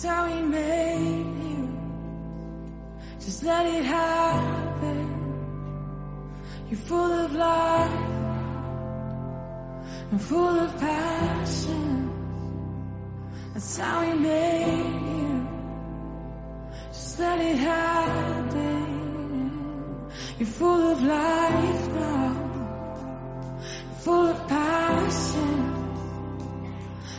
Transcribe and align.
That's 0.00 0.14
how 0.14 0.26
he 0.26 0.42
made 0.42 1.26
you. 1.42 1.68
Just 3.18 3.42
let 3.42 3.66
it 3.66 3.84
happen. 3.84 5.08
You're 6.70 6.78
full 6.78 7.12
of 7.24 7.34
life 7.34 7.90
and 10.12 10.22
full 10.22 10.60
of 10.60 10.78
passion. 10.78 12.12
That's 13.54 13.76
how 13.76 14.02
he 14.02 14.12
made 14.14 15.02
you. 15.16 15.48
Just 16.92 17.18
let 17.18 17.40
it 17.40 17.56
happen. 17.56 18.86
You're 20.38 20.46
full 20.46 20.92
of 20.92 21.02
life 21.02 21.88
now 21.88 22.36
full 24.04 24.28
of 24.28 24.46
passion. 24.46 25.74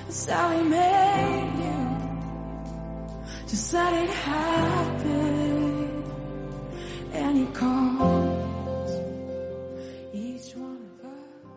That's 0.06 0.26
how 0.30 0.52
he 0.58 0.64
made. 0.64 0.99
Just 3.50 3.74
let 3.74 3.94
it 3.94 4.10
happen. 4.12 6.04
And 7.14 7.36
he 7.36 7.46
calls 7.48 8.92
each 10.14 10.56
one 10.56 10.78
of 10.86 11.04
us. 11.04 11.50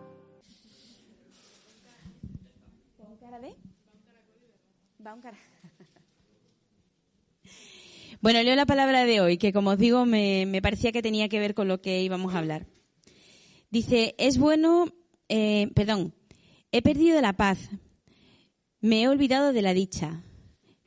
¿Va 2.99 3.05
un 3.07 3.17
cara 3.17 3.39
de? 3.39 3.55
Va 5.05 5.13
un 5.13 5.21
cara. 5.21 5.37
Bueno, 8.21 8.41
leo 8.41 8.55
la 8.55 8.65
palabra 8.65 9.05
de 9.05 9.21
hoy, 9.21 9.37
que 9.37 9.53
como 9.53 9.71
os 9.71 9.77
digo, 9.77 10.05
me, 10.07 10.47
me 10.47 10.61
parecía 10.63 10.91
que 10.91 11.03
tenía 11.03 11.29
que 11.29 11.39
ver 11.39 11.53
con 11.53 11.67
lo 11.67 11.79
que 11.81 12.01
íbamos 12.01 12.33
a 12.33 12.39
hablar. 12.39 12.65
Dice, 13.69 14.15
es 14.17 14.39
bueno, 14.39 14.87
eh, 15.29 15.69
perdón, 15.75 16.15
he 16.71 16.81
perdido 16.81 17.21
la 17.21 17.33
paz, 17.33 17.69
me 18.79 19.03
he 19.03 19.09
olvidado 19.09 19.53
de 19.53 19.61
la 19.61 19.73
dicha. 19.73 20.23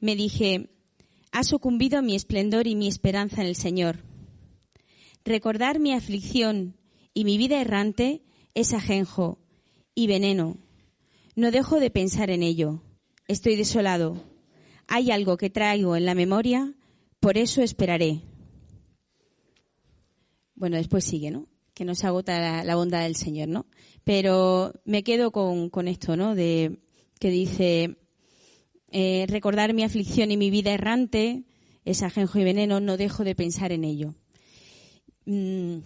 Me 0.01 0.17
dije, 0.17 0.71
ha 1.37 1.45
sucumbido 1.45 2.01
mi 2.01 2.15
esplendor 2.17 2.67
y 2.67 2.75
mi 2.75 2.89
esperanza 2.89 3.43
en 3.43 3.49
el 3.49 3.57
Señor. 3.57 3.99
Recordar 5.23 5.81
mi 5.81 5.93
aflicción 5.93 6.79
y 7.13 7.27
mi 7.27 7.37
vida 7.37 7.61
errante 7.61 8.23
es 8.55 8.73
ajenjo 8.73 9.39
y 9.95 10.07
veneno. 10.07 10.57
No 11.35 11.51
dejo 11.51 11.79
de 11.79 11.91
pensar 11.91 12.31
en 12.31 12.43
ello. 12.43 12.81
Estoy 13.29 13.55
desolado. 13.55 14.25
Hay 14.87 15.11
algo 15.11 15.37
que 15.37 15.51
traigo 15.51 15.95
en 15.95 16.07
la 16.07 16.15
memoria, 16.15 16.73
por 17.21 17.37
eso 17.37 17.61
esperaré. 17.61 18.23
Bueno, 20.55 20.79
después 20.79 21.05
sigue, 21.05 21.31
¿no? 21.31 21.49
Que 21.75 21.85
no 21.85 21.95
se 21.95 22.07
agota 22.07 22.41
la, 22.41 22.65
la 22.65 22.77
bondad 22.77 23.03
del 23.03 23.15
Señor, 23.15 23.49
¿no? 23.49 23.67
Pero 24.05 24.73
me 24.87 25.03
quedo 25.03 25.33
con, 25.33 25.69
con 25.69 25.87
esto, 25.87 26.17
¿no? 26.17 26.35
De 26.35 26.79
que 27.21 27.29
dice 27.29 27.99
eh, 28.99 29.27
recordar 29.29 29.75
mi 29.75 29.83
aflicción 29.85 30.31
y 30.31 30.39
mi 30.39 30.49
vida 30.49 30.73
errante 30.73 31.43
es 31.85 32.03
ajenjo 32.03 32.39
y 32.39 32.45
veneno, 32.45 32.81
no 32.81 32.97
dejo 32.97 33.25
de 33.25 33.35
pensar 33.35 33.71
en 33.73 33.85
ello. 33.85 34.15
Mm, 35.27 35.79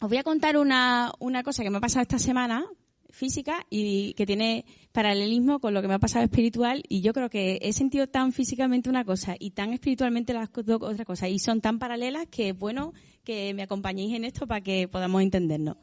os 0.00 0.08
voy 0.08 0.16
a 0.16 0.22
contar 0.22 0.56
una, 0.56 1.12
cosa 1.44 1.62
que 1.62 1.68
me 1.70 1.76
ha 1.78 1.80
pasado 1.80 2.00
esta 2.02 2.18
semana, 2.18 2.64
física, 3.10 3.66
y 3.68 4.14
que 4.14 4.24
tiene 4.24 4.64
paralelismo 4.92 5.58
con 5.60 5.74
lo 5.74 5.82
que 5.82 5.88
me 5.88 5.94
ha 5.94 5.98
pasado 5.98 6.24
espiritual, 6.24 6.82
y 6.88 7.02
yo 7.02 7.12
creo 7.12 7.28
que 7.28 7.58
he 7.60 7.72
sentido 7.74 8.06
tan 8.06 8.32
físicamente 8.32 8.88
una 8.88 9.04
cosa 9.04 9.36
y 9.38 9.50
tan 9.50 9.72
espiritualmente 9.74 10.32
las 10.32 10.48
co- 10.48 10.62
do- 10.62 10.76
otra 10.80 11.04
cosa, 11.04 11.28
y 11.28 11.38
son 11.38 11.60
tan 11.60 11.78
paralelas 11.78 12.26
que 12.30 12.50
es 12.50 12.58
bueno 12.58 12.92
que 13.22 13.52
me 13.54 13.62
acompañéis 13.64 14.14
en 14.14 14.24
esto 14.24 14.46
para 14.46 14.62
que 14.62 14.88
podamos 14.88 15.20
entendernos. 15.22 15.76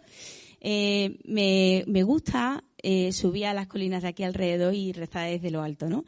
Eh, 0.66 1.20
me, 1.26 1.84
me 1.88 2.04
gusta 2.04 2.64
eh, 2.82 3.12
subir 3.12 3.46
a 3.48 3.54
las 3.54 3.68
colinas 3.68 4.02
de 4.02 4.08
aquí 4.10 4.24
alrededor 4.24 4.74
y 4.74 4.92
rezar 4.94 5.30
desde 5.30 5.52
lo 5.52 5.62
alto, 5.62 5.90
¿no? 5.90 6.06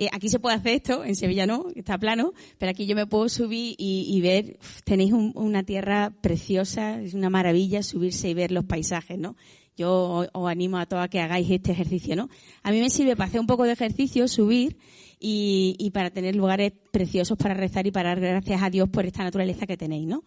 Eh, 0.00 0.08
aquí 0.12 0.28
se 0.28 0.38
puede 0.38 0.54
hacer 0.56 0.74
esto, 0.74 1.04
en 1.04 1.16
Sevilla 1.16 1.44
no, 1.44 1.66
está 1.74 1.98
plano, 1.98 2.32
pero 2.56 2.70
aquí 2.70 2.86
yo 2.86 2.94
me 2.94 3.06
puedo 3.08 3.28
subir 3.28 3.74
y, 3.78 4.20
ver, 4.20 4.58
tenéis 4.84 5.12
un- 5.12 5.32
una 5.34 5.64
tierra 5.64 6.12
preciosa, 6.20 7.00
es 7.02 7.14
una 7.14 7.30
maravilla 7.30 7.82
subirse 7.82 8.30
y 8.30 8.34
ver 8.34 8.52
los 8.52 8.64
paisajes, 8.64 9.18
¿no? 9.18 9.34
Yo 9.76 10.28
os, 10.32 10.50
animo 10.50 10.78
a 10.78 10.86
todos 10.86 11.02
a 11.04 11.08
que 11.08 11.20
hagáis 11.20 11.50
este 11.50 11.72
ejercicio, 11.72 12.14
¿no? 12.16 12.28
A 12.62 12.70
mí 12.70 12.80
me 12.80 12.90
sirve 12.90 13.16
para 13.16 13.28
hacer 13.28 13.40
un 13.40 13.46
poco 13.48 13.64
de 13.64 13.72
ejercicio, 13.72 14.26
subir 14.28 14.76
y, 15.20 15.74
y 15.78 15.90
para 15.90 16.10
tener 16.10 16.36
lugares 16.36 16.72
preciosos 16.92 17.36
para 17.36 17.54
rezar 17.54 17.86
y 17.86 17.90
para 17.90 18.10
dar 18.10 18.20
gracias 18.20 18.62
a 18.62 18.70
Dios 18.70 18.88
por 18.88 19.04
esta 19.04 19.24
naturaleza 19.24 19.66
que 19.66 19.76
tenéis, 19.76 20.06
¿no? 20.06 20.22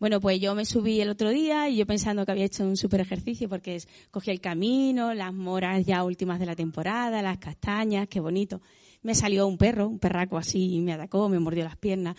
Bueno, 0.00 0.20
pues 0.20 0.38
yo 0.40 0.54
me 0.54 0.64
subí 0.66 1.00
el 1.00 1.08
otro 1.08 1.30
día 1.30 1.68
y 1.70 1.76
yo 1.76 1.86
pensando 1.86 2.26
que 2.26 2.32
había 2.32 2.44
hecho 2.44 2.64
un 2.64 2.76
súper 2.76 3.00
ejercicio 3.00 3.48
porque 3.48 3.78
cogí 4.10 4.30
el 4.30 4.40
camino, 4.40 5.14
las 5.14 5.32
moras 5.32 5.86
ya 5.86 6.04
últimas 6.04 6.40
de 6.40 6.46
la 6.46 6.56
temporada, 6.56 7.22
las 7.22 7.38
castañas, 7.38 8.06
qué 8.08 8.20
bonito. 8.20 8.60
Me 9.04 9.14
salió 9.14 9.46
un 9.46 9.56
perro, 9.56 9.88
un 9.88 10.00
perraco 10.00 10.36
así, 10.36 10.74
y 10.74 10.80
me 10.80 10.94
atacó, 10.94 11.28
me 11.28 11.38
mordió 11.38 11.62
las 11.62 11.76
piernas. 11.76 12.16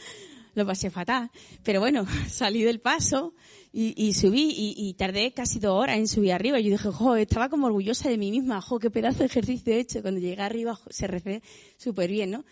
Lo 0.53 0.65
pasé 0.65 0.89
fatal. 0.89 1.29
Pero 1.63 1.81
bueno, 1.81 2.05
salí 2.29 2.63
del 2.63 2.79
paso 2.79 3.33
y, 3.73 3.93
y 3.97 4.13
subí 4.13 4.53
y, 4.55 4.73
y 4.77 4.93
tardé 4.93 5.33
casi 5.33 5.59
dos 5.59 5.73
horas 5.73 5.97
en 5.97 6.07
subir 6.07 6.31
arriba. 6.31 6.61
Yo 6.61 6.71
dije, 6.71 6.89
jo, 6.89 7.17
estaba 7.17 7.49
como 7.49 7.67
orgullosa 7.67 8.07
de 8.07 8.17
mí 8.17 8.31
misma, 8.31 8.61
jo, 8.61 8.79
qué 8.79 8.89
pedazo 8.89 9.19
de 9.19 9.25
ejercicio 9.25 9.73
he 9.73 9.79
hecho. 9.79 10.01
Cuando 10.01 10.21
llegué 10.21 10.41
arriba 10.41 10.79
se 10.89 11.07
recé 11.07 11.43
súper 11.75 12.09
bien, 12.09 12.31
¿no? 12.31 12.45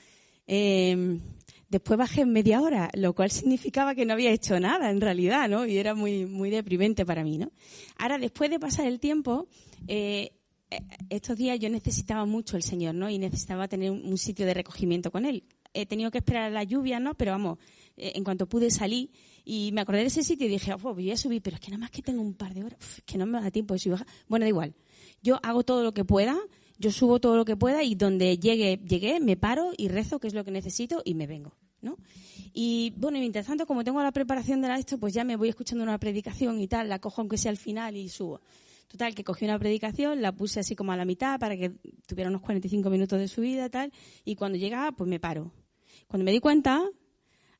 Eh, 0.47 1.19
después 1.73 1.97
bajé 1.97 2.21
en 2.21 2.31
media 2.31 2.61
hora, 2.61 2.89
lo 2.93 3.13
cual 3.13 3.31
significaba 3.31 3.95
que 3.95 4.05
no 4.05 4.13
había 4.13 4.31
hecho 4.31 4.59
nada 4.59 4.89
en 4.89 5.01
realidad, 5.01 5.49
¿no? 5.49 5.65
Y 5.65 5.77
era 5.77 5.95
muy, 5.95 6.49
deprimente 6.49 7.05
para 7.05 7.23
mí, 7.23 7.37
¿no? 7.37 7.51
Ahora, 7.97 8.17
después 8.17 8.49
de 8.49 8.59
pasar 8.59 8.85
el 8.87 8.99
tiempo, 8.99 9.47
eh, 9.87 10.31
estos 11.09 11.37
días 11.37 11.59
yo 11.59 11.69
necesitaba 11.69 12.25
mucho 12.25 12.57
el 12.57 12.63
Señor, 12.63 12.95
¿no? 12.95 13.09
Y 13.09 13.17
necesitaba 13.17 13.67
tener 13.67 13.91
un, 13.91 14.17
sitio 14.17 14.45
de 14.45 14.53
recogimiento 14.53 15.11
con 15.11 15.25
Él. 15.25 15.43
He 15.73 15.85
tenido 15.85 16.11
que 16.11 16.19
esperar 16.19 16.43
a 16.43 16.49
la 16.49 16.63
lluvia, 16.63 16.99
¿no? 16.99 17.15
Pero 17.15 17.31
vamos, 17.31 17.57
eh, 17.97 18.13
en 18.15 18.23
cuanto 18.23 18.47
pude 18.47 18.69
salir 18.71 19.09
y 19.43 19.71
me 19.73 19.81
acordé 19.81 20.01
de 20.01 20.07
ese 20.07 20.23
sitio 20.23 20.47
y 20.47 20.49
dije, 20.49 20.73
oh, 20.73 20.77
voy 20.77 21.11
a 21.11 21.17
subir, 21.17 21.41
pero 21.41 21.55
es 21.55 21.61
que 21.61 21.71
nada 21.71 21.79
más 21.79 21.91
que 21.91 22.01
tengo 22.01 22.21
un 22.21 22.33
par 22.33 22.53
de 22.53 22.63
horas, 22.63 22.79
que 23.05 23.17
no 23.17 23.25
me 23.25 23.41
da 23.41 23.51
tiempo 23.51 23.73
de 23.73 23.79
subir. 23.79 23.93
bajar". 23.93 24.07
Bueno, 24.27 24.45
da 24.45 24.49
igual. 24.49 24.75
Yo 25.21 25.39
hago 25.43 25.63
todo 25.63 25.83
lo 25.83 25.93
que 25.93 26.05
pueda, 26.05 26.37
yo 26.77 26.91
subo 26.91 27.19
todo 27.19 27.37
lo 27.37 27.45
que 27.45 27.55
pueda 27.55 27.83
y 27.83 27.95
donde 27.95 28.37
llegue, 28.37 28.79
llegué, 28.87 29.19
me 29.19 29.37
paro 29.37 29.71
y 29.77 29.87
rezo, 29.87 30.19
que 30.19 30.27
es 30.27 30.33
lo 30.33 30.43
que 30.43 30.51
necesito, 30.51 31.01
y 31.05 31.13
me 31.13 31.27
vengo, 31.27 31.55
¿no? 31.81 31.97
Y 32.53 32.93
bueno, 32.97 33.19
mientras 33.19 33.47
tanto, 33.47 33.65
como 33.65 33.83
tengo 33.83 34.01
la 34.01 34.11
preparación 34.11 34.61
de 34.61 34.67
la 34.67 34.77
esto, 34.77 34.97
pues 34.99 35.13
ya 35.13 35.23
me 35.23 35.35
voy 35.35 35.49
escuchando 35.49 35.83
una 35.83 35.97
predicación 35.97 36.59
y 36.59 36.67
tal, 36.67 36.89
la 36.89 36.99
cojo 36.99 37.21
aunque 37.21 37.37
sea 37.37 37.51
al 37.51 37.57
final 37.57 37.95
y 37.95 38.09
subo. 38.09 38.41
Total, 38.93 39.15
que 39.15 39.23
cogí 39.23 39.45
una 39.45 39.57
predicación, 39.57 40.21
la 40.21 40.33
puse 40.33 40.59
así 40.59 40.75
como 40.75 40.91
a 40.91 40.95
la 40.95 41.03
mitad 41.03 41.39
para 41.39 41.57
que 41.57 41.71
tuviera 42.05 42.29
unos 42.29 42.43
45 42.43 42.91
minutos 42.91 43.17
de 43.17 43.27
subida 43.27 43.67
tal, 43.67 43.91
y 44.23 44.35
cuando 44.35 44.59
llegaba, 44.59 44.91
pues 44.91 45.09
me 45.09 45.19
paro. 45.19 45.51
Cuando 46.05 46.23
me 46.23 46.31
di 46.31 46.39
cuenta, 46.39 46.87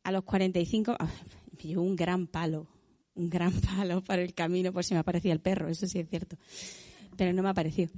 a 0.04 0.12
los 0.12 0.24
45, 0.26 0.96
ah, 1.00 1.10
me 1.64 1.78
un 1.78 1.96
gran 1.96 2.28
palo, 2.28 2.68
un 3.16 3.32
gran 3.32 3.52
palo 3.62 4.04
para 4.04 4.22
el 4.22 4.36
camino 4.36 4.72
por 4.72 4.84
si 4.84 4.94
me 4.94 5.00
aparecía 5.00 5.34
el 5.34 5.40
perro, 5.40 5.70
eso 5.70 5.88
sí 5.88 5.98
es 5.98 6.08
cierto. 6.08 6.38
Pero 7.18 7.34
no 7.34 7.42
me 7.42 7.50
apareció. 7.50 7.90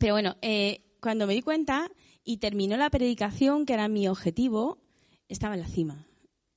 Pero 0.00 0.14
bueno, 0.14 0.36
eh, 0.42 0.96
cuando 1.00 1.28
me 1.28 1.34
di 1.34 1.42
cuenta 1.42 1.88
y 2.24 2.38
terminó 2.38 2.76
la 2.76 2.90
predicación, 2.90 3.64
que 3.64 3.74
era 3.74 3.86
mi 3.86 4.08
objetivo, 4.08 4.82
estaba 5.28 5.54
en 5.54 5.60
la 5.60 5.68
cima. 5.68 6.04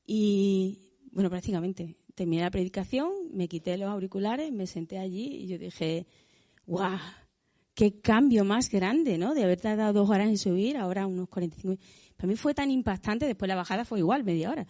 Y, 0.07 0.97
bueno, 1.11 1.29
prácticamente, 1.29 1.97
terminé 2.15 2.41
la 2.41 2.49
predicación, 2.49 3.11
me 3.33 3.47
quité 3.47 3.77
los 3.77 3.89
auriculares, 3.89 4.51
me 4.51 4.67
senté 4.67 4.97
allí 4.97 5.43
y 5.43 5.47
yo 5.47 5.57
dije, 5.57 6.05
¡guau! 6.65 6.97
¡Qué 7.73 7.99
cambio 8.01 8.45
más 8.45 8.69
grande, 8.69 9.17
¿no? 9.17 9.33
De 9.33 9.43
haber 9.43 9.59
tardado 9.59 9.93
dos 9.93 10.09
horas 10.09 10.27
en 10.27 10.37
subir, 10.37 10.77
ahora 10.77 11.07
unos 11.07 11.27
45. 11.29 11.81
Para 12.15 12.27
mí 12.27 12.35
fue 12.35 12.53
tan 12.53 12.69
impactante, 12.69 13.25
después 13.25 13.49
la 13.49 13.55
bajada 13.55 13.83
fue 13.83 13.99
igual, 13.99 14.23
media 14.23 14.51
hora. 14.51 14.67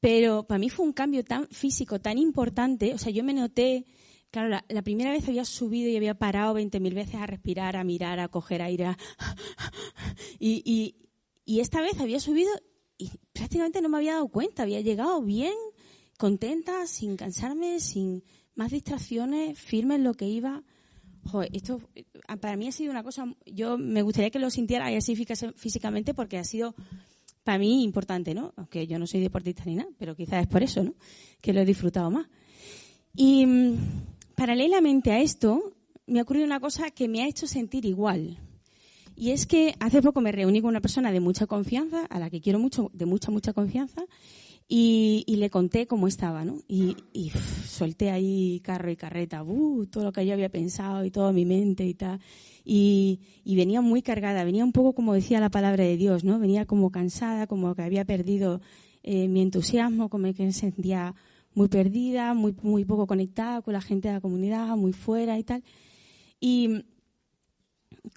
Pero 0.00 0.46
para 0.46 0.58
mí 0.58 0.70
fue 0.70 0.86
un 0.86 0.94
cambio 0.94 1.22
tan 1.22 1.46
físico, 1.48 2.00
tan 2.00 2.16
importante. 2.16 2.94
O 2.94 2.98
sea, 2.98 3.12
yo 3.12 3.22
me 3.24 3.34
noté, 3.34 3.84
claro, 4.30 4.48
la, 4.48 4.82
primera 4.82 5.10
vez 5.10 5.28
había 5.28 5.44
subido 5.44 5.90
y 5.90 5.96
había 5.96 6.14
parado 6.14 6.54
20.000 6.54 6.94
veces 6.94 7.16
a 7.16 7.26
respirar, 7.26 7.76
a 7.76 7.84
mirar, 7.84 8.20
a 8.20 8.28
coger 8.28 8.62
aire. 8.62 8.96
Y, 10.38 10.62
y, 10.64 10.96
y 11.44 11.60
esta 11.60 11.80
vez 11.80 11.98
había 11.98 12.20
subido 12.20 12.50
y 12.98 13.10
prácticamente 13.32 13.80
no 13.80 13.88
me 13.88 13.98
había 13.98 14.14
dado 14.14 14.28
cuenta, 14.28 14.62
había 14.62 14.80
llegado 14.80 15.22
bien, 15.22 15.54
contenta, 16.16 16.86
sin 16.86 17.16
cansarme, 17.16 17.80
sin 17.80 18.24
más 18.54 18.70
distracciones, 18.70 19.58
firme 19.58 19.96
en 19.96 20.04
lo 20.04 20.14
que 20.14 20.26
iba. 20.26 20.62
Esto 21.52 21.80
eh, 21.94 22.04
para 22.40 22.56
mí 22.56 22.68
ha 22.68 22.72
sido 22.72 22.90
una 22.90 23.02
cosa, 23.02 23.26
yo 23.46 23.78
me 23.78 24.02
gustaría 24.02 24.30
que 24.30 24.38
lo 24.38 24.50
sintiera 24.50 24.86
así 24.86 25.16
físicamente 25.56 26.14
porque 26.14 26.38
ha 26.38 26.44
sido 26.44 26.74
para 27.42 27.58
mí 27.58 27.84
importante, 27.84 28.34
¿no? 28.34 28.52
Aunque 28.56 28.86
yo 28.86 28.98
no 28.98 29.06
soy 29.06 29.20
deportista 29.20 29.64
ni 29.66 29.76
nada, 29.76 29.88
pero 29.98 30.16
quizás 30.16 30.42
es 30.42 30.48
por 30.48 30.62
eso, 30.62 30.82
¿no? 30.82 30.94
Que 31.40 31.52
lo 31.52 31.60
he 31.60 31.64
disfrutado 31.64 32.10
más. 32.10 32.26
Y 33.14 33.46
mm, 33.46 33.76
paralelamente 34.34 35.12
a 35.12 35.20
esto, 35.20 35.76
me 36.06 36.20
ha 36.20 36.22
ocurrido 36.22 36.46
una 36.46 36.60
cosa 36.60 36.90
que 36.90 37.08
me 37.08 37.22
ha 37.22 37.28
hecho 37.28 37.46
sentir 37.46 37.84
igual. 37.84 38.38
Y 39.16 39.30
es 39.30 39.46
que 39.46 39.74
hace 39.80 40.02
poco 40.02 40.20
me 40.20 40.32
reuní 40.32 40.60
con 40.60 40.68
una 40.68 40.80
persona 40.80 41.10
de 41.10 41.20
mucha 41.20 41.46
confianza, 41.46 42.04
a 42.06 42.18
la 42.18 42.30
que 42.30 42.40
quiero 42.40 42.58
mucho, 42.58 42.90
de 42.92 43.06
mucha, 43.06 43.30
mucha 43.30 43.52
confianza, 43.52 44.04
y, 44.68 45.24
le 45.36 45.48
conté 45.50 45.86
cómo 45.86 46.08
estaba, 46.08 46.44
¿no? 46.44 46.58
Y, 46.68 46.96
solté 47.66 48.10
ahí 48.10 48.60
carro 48.64 48.90
y 48.90 48.96
carreta, 48.96 49.42
uh, 49.42 49.86
todo 49.86 50.04
lo 50.04 50.12
que 50.12 50.26
yo 50.26 50.32
había 50.32 50.48
pensado 50.48 51.04
y 51.04 51.10
toda 51.10 51.32
mi 51.32 51.44
mente 51.44 51.86
y 51.86 51.94
tal. 51.94 52.20
Y, 52.64 53.20
venía 53.44 53.80
muy 53.80 54.02
cargada, 54.02 54.44
venía 54.44 54.64
un 54.64 54.72
poco 54.72 54.92
como 54.94 55.14
decía 55.14 55.40
la 55.40 55.50
palabra 55.50 55.84
de 55.84 55.96
Dios, 55.96 56.24
¿no? 56.24 56.38
Venía 56.38 56.66
como 56.66 56.90
cansada, 56.90 57.46
como 57.46 57.74
que 57.74 57.82
había 57.82 58.04
perdido 58.04 58.60
eh, 59.02 59.28
mi 59.28 59.40
entusiasmo, 59.42 60.08
como 60.08 60.32
que 60.34 60.44
me 60.44 60.52
sentía 60.52 61.14
muy 61.54 61.68
perdida, 61.68 62.34
muy, 62.34 62.54
muy 62.62 62.84
poco 62.84 63.06
conectada 63.06 63.62
con 63.62 63.72
la 63.72 63.80
gente 63.80 64.08
de 64.08 64.14
la 64.14 64.20
comunidad, 64.20 64.76
muy 64.76 64.92
fuera 64.92 65.38
y 65.38 65.44
tal. 65.44 65.62
Y 66.40 66.84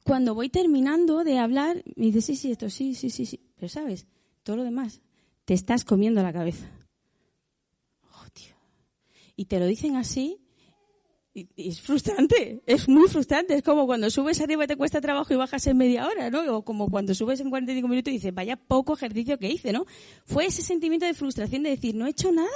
cuando 0.04 0.34
voy 0.34 0.50
terminando 0.50 1.24
de 1.24 1.38
hablar, 1.38 1.84
me 1.96 2.08
dice, 2.08 2.22
sí, 2.22 2.36
sí, 2.36 2.52
esto 2.52 2.70
sí, 2.70 2.96
sí, 2.96 3.10
sí, 3.10 3.26
sí. 3.26 3.40
Pero 3.56 3.70
sabes, 3.70 4.08
todo 4.44 4.58
lo 4.58 4.64
demás, 4.64 5.02
te 5.50 5.56
estás 5.56 5.84
comiendo 5.84 6.22
la 6.22 6.32
cabeza. 6.32 6.70
Oh, 8.14 8.30
tío. 8.32 8.54
Y 9.36 9.46
te 9.46 9.60
lo 9.60 9.66
dicen 9.66 9.96
así, 9.96 10.40
y, 11.34 11.50
es 11.56 11.82
frustrante, 11.82 12.62
es 12.68 12.88
muy 12.88 13.08
frustrante. 13.08 13.56
Es 13.56 13.64
como 13.64 13.88
cuando 13.88 14.12
subes 14.12 14.40
arriba 14.42 14.66
y 14.66 14.68
te 14.68 14.78
cuesta 14.78 15.02
trabajo 15.02 15.34
y 15.34 15.38
bajas 15.38 15.66
en 15.66 15.76
media 15.76 16.06
hora, 16.06 16.30
¿no? 16.30 16.58
O 16.58 16.64
como 16.64 16.88
cuando 16.92 17.16
subes 17.16 17.40
en 17.40 17.50
45 17.50 17.88
minutos 17.88 18.12
y 18.12 18.18
dices, 18.18 18.32
vaya 18.32 18.58
poco 18.58 18.94
ejercicio 18.94 19.40
que 19.40 19.50
hice, 19.50 19.72
¿no? 19.72 19.88
Fue 20.24 20.46
ese 20.46 20.62
sentimiento 20.62 21.08
de 21.08 21.16
frustración 21.16 21.64
de 21.64 21.72
decir, 21.72 21.96
no 21.96 22.06
he 22.06 22.12
hecho 22.12 22.32
nada. 22.32 22.48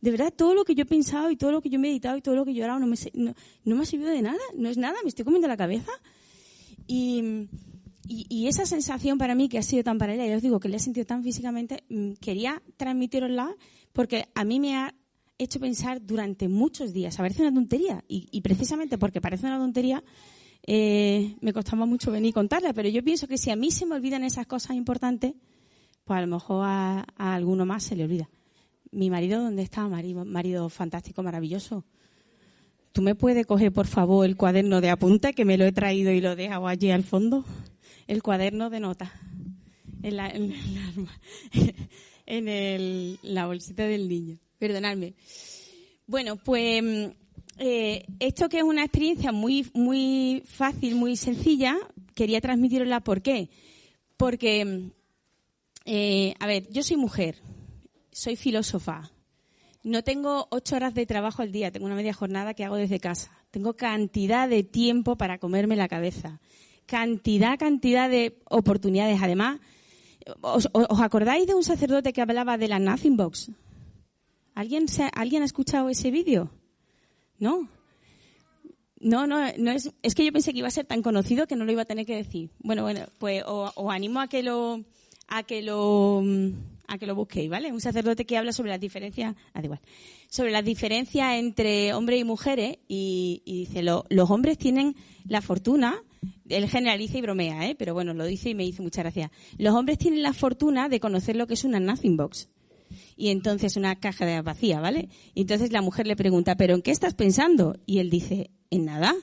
De 0.00 0.10
verdad, 0.10 0.32
todo 0.36 0.56
lo 0.56 0.64
que 0.64 0.74
yo 0.74 0.82
he 0.82 0.86
pensado 0.86 1.30
y 1.30 1.36
todo 1.36 1.52
lo 1.52 1.62
que 1.62 1.70
yo 1.70 1.76
he 1.76 1.82
meditado 1.82 2.16
y 2.16 2.20
todo 2.20 2.34
lo 2.34 2.44
que 2.44 2.50
he 2.50 2.66
no 2.66 2.80
me, 2.80 2.96
no, 3.12 3.32
no 3.64 3.76
me 3.76 3.82
ha 3.82 3.86
servido 3.86 4.10
de 4.10 4.22
nada. 4.22 4.42
No 4.56 4.68
es 4.68 4.76
nada, 4.76 4.96
me 5.04 5.08
estoy 5.08 5.24
comiendo 5.24 5.46
la 5.46 5.56
cabeza. 5.56 5.92
Y, 6.88 7.46
y, 8.06 8.46
esa 8.48 8.66
sensación 8.66 9.18
para 9.18 9.34
mí 9.34 9.48
que 9.48 9.58
ha 9.58 9.62
sido 9.62 9.82
tan 9.82 9.98
paralela, 9.98 10.26
y 10.32 10.34
os 10.34 10.42
digo 10.42 10.60
que 10.60 10.68
la 10.68 10.76
he 10.76 10.80
sentido 10.80 11.06
tan 11.06 11.22
físicamente, 11.22 11.84
mm, 11.88 12.12
quería 12.20 12.62
transmitirosla 12.76 13.54
porque 13.92 14.26
a 14.34 14.44
mí 14.44 14.60
me 14.60 14.76
ha 14.76 14.94
hecho 15.38 15.60
pensar 15.60 16.04
durante 16.04 16.48
muchos 16.48 16.92
días. 16.92 17.16
Parece 17.16 17.42
una 17.42 17.52
tontería 17.52 18.04
y, 18.08 18.40
precisamente 18.40 18.98
porque 18.98 19.20
parece 19.20 19.46
una 19.46 19.58
tontería 19.58 20.02
eh, 20.66 21.36
me 21.40 21.52
costaba 21.52 21.86
mucho 21.86 22.10
venir 22.10 22.30
y 22.30 22.32
contarla, 22.32 22.72
pero 22.72 22.88
yo 22.88 23.02
pienso 23.02 23.28
que 23.28 23.36
si 23.36 23.50
a 23.50 23.56
mí 23.56 23.70
se 23.70 23.86
me 23.86 23.94
olvidan 23.94 24.24
esas 24.24 24.46
cosas 24.46 24.76
importantes, 24.76 25.34
pues 26.04 26.18
a 26.18 26.20
lo 26.20 26.26
mejor 26.26 26.64
a, 26.64 27.00
alguno 27.16 27.66
más 27.66 27.82
se 27.84 27.96
le 27.96 28.04
olvida. 28.04 28.28
Mi 28.90 29.10
marido, 29.10 29.42
¿dónde 29.42 29.62
está? 29.62 29.86
Marido, 29.88 30.24
marido 30.24 30.68
fantástico, 30.68 31.22
maravilloso. 31.22 31.84
¿Tú 32.92 33.02
me 33.02 33.14
puedes 33.14 33.44
coger, 33.44 33.72
por 33.72 33.86
favor, 33.86 34.24
el 34.24 34.36
cuaderno 34.36 34.80
de 34.80 34.90
apunte 34.90 35.34
que 35.34 35.44
me 35.44 35.58
lo 35.58 35.64
he 35.64 35.72
traído 35.72 36.12
y 36.12 36.20
lo 36.20 36.32
he 36.32 36.36
dejado 36.36 36.68
allí 36.68 36.90
al 36.90 37.02
fondo? 37.02 37.44
El 38.06 38.22
cuaderno 38.22 38.70
de 38.70 38.80
notas. 38.80 39.10
En 40.02 40.16
la, 40.16 40.30
en, 42.26 43.18
la 43.22 43.46
bolsita 43.46 43.86
del 43.86 44.08
niño. 44.08 44.38
Perdonadme. 44.58 45.14
Bueno, 46.06 46.36
pues 46.36 47.12
eh, 47.58 48.04
esto 48.20 48.48
que 48.48 48.58
es 48.58 48.62
una 48.62 48.84
experiencia 48.84 49.32
muy, 49.32 49.70
muy 49.74 50.42
fácil, 50.46 50.96
muy 50.96 51.16
sencilla, 51.16 51.76
quería 52.14 52.40
transmitirosla. 52.40 53.00
¿Por 53.00 53.22
qué? 53.22 53.48
Porque, 54.16 54.90
eh, 55.86 56.34
a 56.38 56.46
ver, 56.46 56.68
yo 56.70 56.82
soy 56.82 56.96
mujer, 56.96 57.36
soy 58.12 58.36
filósofa, 58.36 59.10
no 59.84 60.02
tengo 60.02 60.48
ocho 60.50 60.76
horas 60.76 60.94
de 60.94 61.04
trabajo 61.04 61.42
al 61.42 61.52
día, 61.52 61.70
tengo 61.70 61.84
una 61.84 61.94
media 61.94 62.14
jornada 62.14 62.54
que 62.54 62.64
hago 62.64 62.76
desde 62.76 63.00
casa. 63.00 63.30
Tengo 63.50 63.74
cantidad 63.74 64.48
de 64.48 64.64
tiempo 64.64 65.16
para 65.16 65.38
comerme 65.38 65.76
la 65.76 65.88
cabeza. 65.88 66.40
Cantidad, 66.86 67.58
cantidad 67.58 68.08
de 68.08 68.36
oportunidades. 68.48 69.20
Además, 69.22 69.60
¿os, 70.40 70.68
acordáis 71.00 71.46
de 71.46 71.54
un 71.54 71.64
sacerdote 71.64 72.12
que 72.12 72.20
hablaba 72.20 72.58
de 72.58 72.68
la 72.68 72.78
Nothing 72.78 73.16
Box? 73.16 73.50
¿Alguien, 74.54 74.86
¿alguien 75.14 75.42
ha 75.42 75.46
escuchado 75.46 75.88
ese 75.88 76.10
vídeo? 76.10 76.50
¿No? 77.38 77.68
No, 79.00 79.26
no, 79.26 79.38
no 79.58 79.70
es, 79.72 79.92
es 80.02 80.14
que 80.14 80.24
yo 80.24 80.32
pensé 80.32 80.52
que 80.52 80.60
iba 80.60 80.68
a 80.68 80.70
ser 80.70 80.86
tan 80.86 81.02
conocido 81.02 81.46
que 81.46 81.56
no 81.56 81.64
lo 81.64 81.72
iba 81.72 81.82
a 81.82 81.86
tener 81.86 82.06
que 82.06 82.16
decir. 82.16 82.50
Bueno, 82.60 82.82
bueno, 82.82 83.06
pues 83.18 83.42
os 83.46 83.92
animo 83.92 84.20
a 84.20 84.28
que 84.28 84.42
lo, 84.42 84.82
a 85.28 85.42
que 85.42 85.62
lo, 85.62 86.22
a 86.86 86.98
que 86.98 87.06
lo 87.06 87.14
busquéis, 87.14 87.50
¿vale? 87.50 87.72
Un 87.72 87.80
sacerdote 87.80 88.24
que 88.24 88.36
habla 88.36 88.52
sobre 88.52 88.70
las 88.70 88.80
diferencias, 88.80 89.34
ah, 89.54 89.62
sobre 90.28 90.50
las 90.50 90.64
diferencias 90.64 91.34
entre 91.34 91.92
hombres 91.94 92.20
y 92.20 92.24
mujeres 92.24 92.78
y, 92.88 93.42
dice, 93.44 93.82
los 93.82 94.30
hombres 94.30 94.58
tienen 94.58 94.96
la 95.26 95.40
fortuna, 95.40 96.02
él 96.48 96.68
generaliza 96.68 97.18
y 97.18 97.22
bromea, 97.22 97.68
¿eh? 97.68 97.74
Pero 97.74 97.94
bueno, 97.94 98.14
lo 98.14 98.24
dice 98.24 98.50
y 98.50 98.54
me 98.54 98.64
dice 98.64 98.82
muchas 98.82 99.04
gracias. 99.04 99.30
Los 99.58 99.74
hombres 99.74 99.98
tienen 99.98 100.22
la 100.22 100.32
fortuna 100.32 100.88
de 100.88 101.00
conocer 101.00 101.36
lo 101.36 101.46
que 101.46 101.54
es 101.54 101.64
una 101.64 101.80
nothing 101.80 102.16
box. 102.16 102.48
Y 103.16 103.28
entonces 103.28 103.76
una 103.76 103.96
caja 103.96 104.26
de 104.26 104.40
vacía, 104.42 104.80
¿vale? 104.80 105.08
Y 105.34 105.42
entonces 105.42 105.72
la 105.72 105.82
mujer 105.82 106.06
le 106.06 106.16
pregunta, 106.16 106.56
¿pero 106.56 106.74
en 106.74 106.82
qué 106.82 106.90
estás 106.90 107.14
pensando? 107.14 107.76
Y 107.86 107.98
él 107.98 108.10
dice, 108.10 108.50
en 108.70 108.84
nada. 108.84 109.14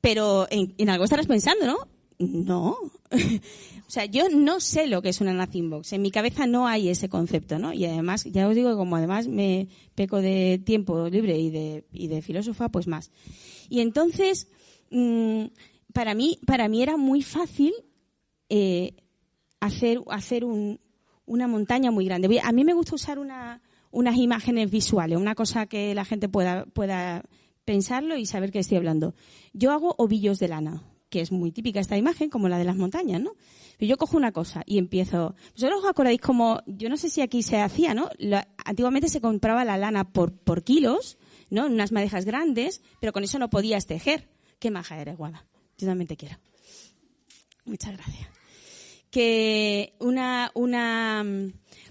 Pero 0.00 0.46
en, 0.50 0.90
algo 0.90 1.04
estarás 1.04 1.26
pensando, 1.26 1.66
¿no? 1.66 1.76
No. 2.18 2.70
o 3.10 3.90
sea, 3.90 4.04
yo 4.06 4.28
no 4.28 4.60
sé 4.60 4.86
lo 4.86 5.02
que 5.02 5.10
es 5.10 5.20
una 5.20 5.32
nothing 5.32 5.70
box. 5.70 5.92
En 5.92 6.02
mi 6.02 6.10
cabeza 6.10 6.46
no 6.46 6.66
hay 6.66 6.88
ese 6.88 7.08
concepto, 7.08 7.58
¿no? 7.58 7.72
Y 7.72 7.84
además, 7.84 8.24
ya 8.24 8.48
os 8.48 8.54
digo 8.54 8.76
como 8.76 8.96
además 8.96 9.28
me 9.28 9.68
peco 9.94 10.20
de 10.20 10.60
tiempo 10.64 11.08
libre 11.08 11.38
y 11.38 11.50
de, 11.50 11.84
y 11.92 12.08
de 12.08 12.22
filósofa, 12.22 12.68
pues 12.68 12.86
más. 12.86 13.10
Y 13.68 13.80
entonces, 13.80 14.48
mm, 14.90 15.44
para 15.92 16.14
mí, 16.14 16.38
para 16.46 16.68
mí 16.68 16.82
era 16.82 16.96
muy 16.96 17.22
fácil 17.22 17.72
eh, 18.48 18.94
hacer, 19.60 20.44
un, 20.44 20.80
una 21.26 21.46
montaña 21.46 21.90
muy 21.90 22.04
grande. 22.06 22.40
A 22.42 22.52
mí 22.52 22.64
me 22.64 22.74
gusta 22.74 22.94
usar 22.94 23.18
una, 23.18 23.62
unas 23.90 24.16
imágenes 24.16 24.70
visuales, 24.70 25.18
una 25.18 25.34
cosa 25.34 25.66
que 25.66 25.94
la 25.94 26.04
gente 26.04 26.28
pueda, 26.28 26.66
pueda 26.66 27.22
pensarlo 27.64 28.16
y 28.16 28.26
saber 28.26 28.50
que 28.50 28.58
estoy 28.58 28.78
hablando. 28.78 29.14
Yo 29.52 29.72
hago 29.72 29.94
ovillos 29.98 30.38
de 30.38 30.48
lana 30.48 30.82
que 31.12 31.20
es 31.20 31.30
muy 31.30 31.52
típica 31.52 31.78
esta 31.78 31.98
imagen, 31.98 32.30
como 32.30 32.48
la 32.48 32.56
de 32.56 32.64
las 32.64 32.74
montañas, 32.74 33.20
¿no? 33.20 33.34
yo 33.78 33.96
cojo 33.98 34.16
una 34.16 34.32
cosa 34.32 34.62
y 34.64 34.78
empiezo. 34.78 35.34
¿Vosotros 35.54 35.80
os 35.82 35.90
acordáis 35.90 36.20
como, 36.20 36.60
yo 36.66 36.88
no 36.88 36.96
sé 36.96 37.10
si 37.10 37.20
aquí 37.20 37.42
se 37.42 37.60
hacía, 37.60 37.94
¿no? 37.94 38.08
antiguamente 38.64 39.08
se 39.08 39.20
compraba 39.20 39.64
la 39.64 39.76
lana 39.76 40.04
por, 40.04 40.32
por 40.32 40.64
kilos, 40.64 41.18
¿no? 41.50 41.66
En 41.66 41.72
unas 41.72 41.92
madejas 41.92 42.24
grandes, 42.24 42.80
pero 43.00 43.12
con 43.12 43.24
eso 43.24 43.38
no 43.38 43.50
podías 43.50 43.86
tejer. 43.86 44.30
Qué 44.58 44.70
maja 44.70 44.98
eres, 45.00 45.16
Guada. 45.16 45.46
Yo 45.82 46.16
quiero. 46.16 46.36
Muchas 47.64 47.92
gracias. 47.96 48.28
Que 49.10 49.94
una, 50.00 50.50
una, 50.54 51.24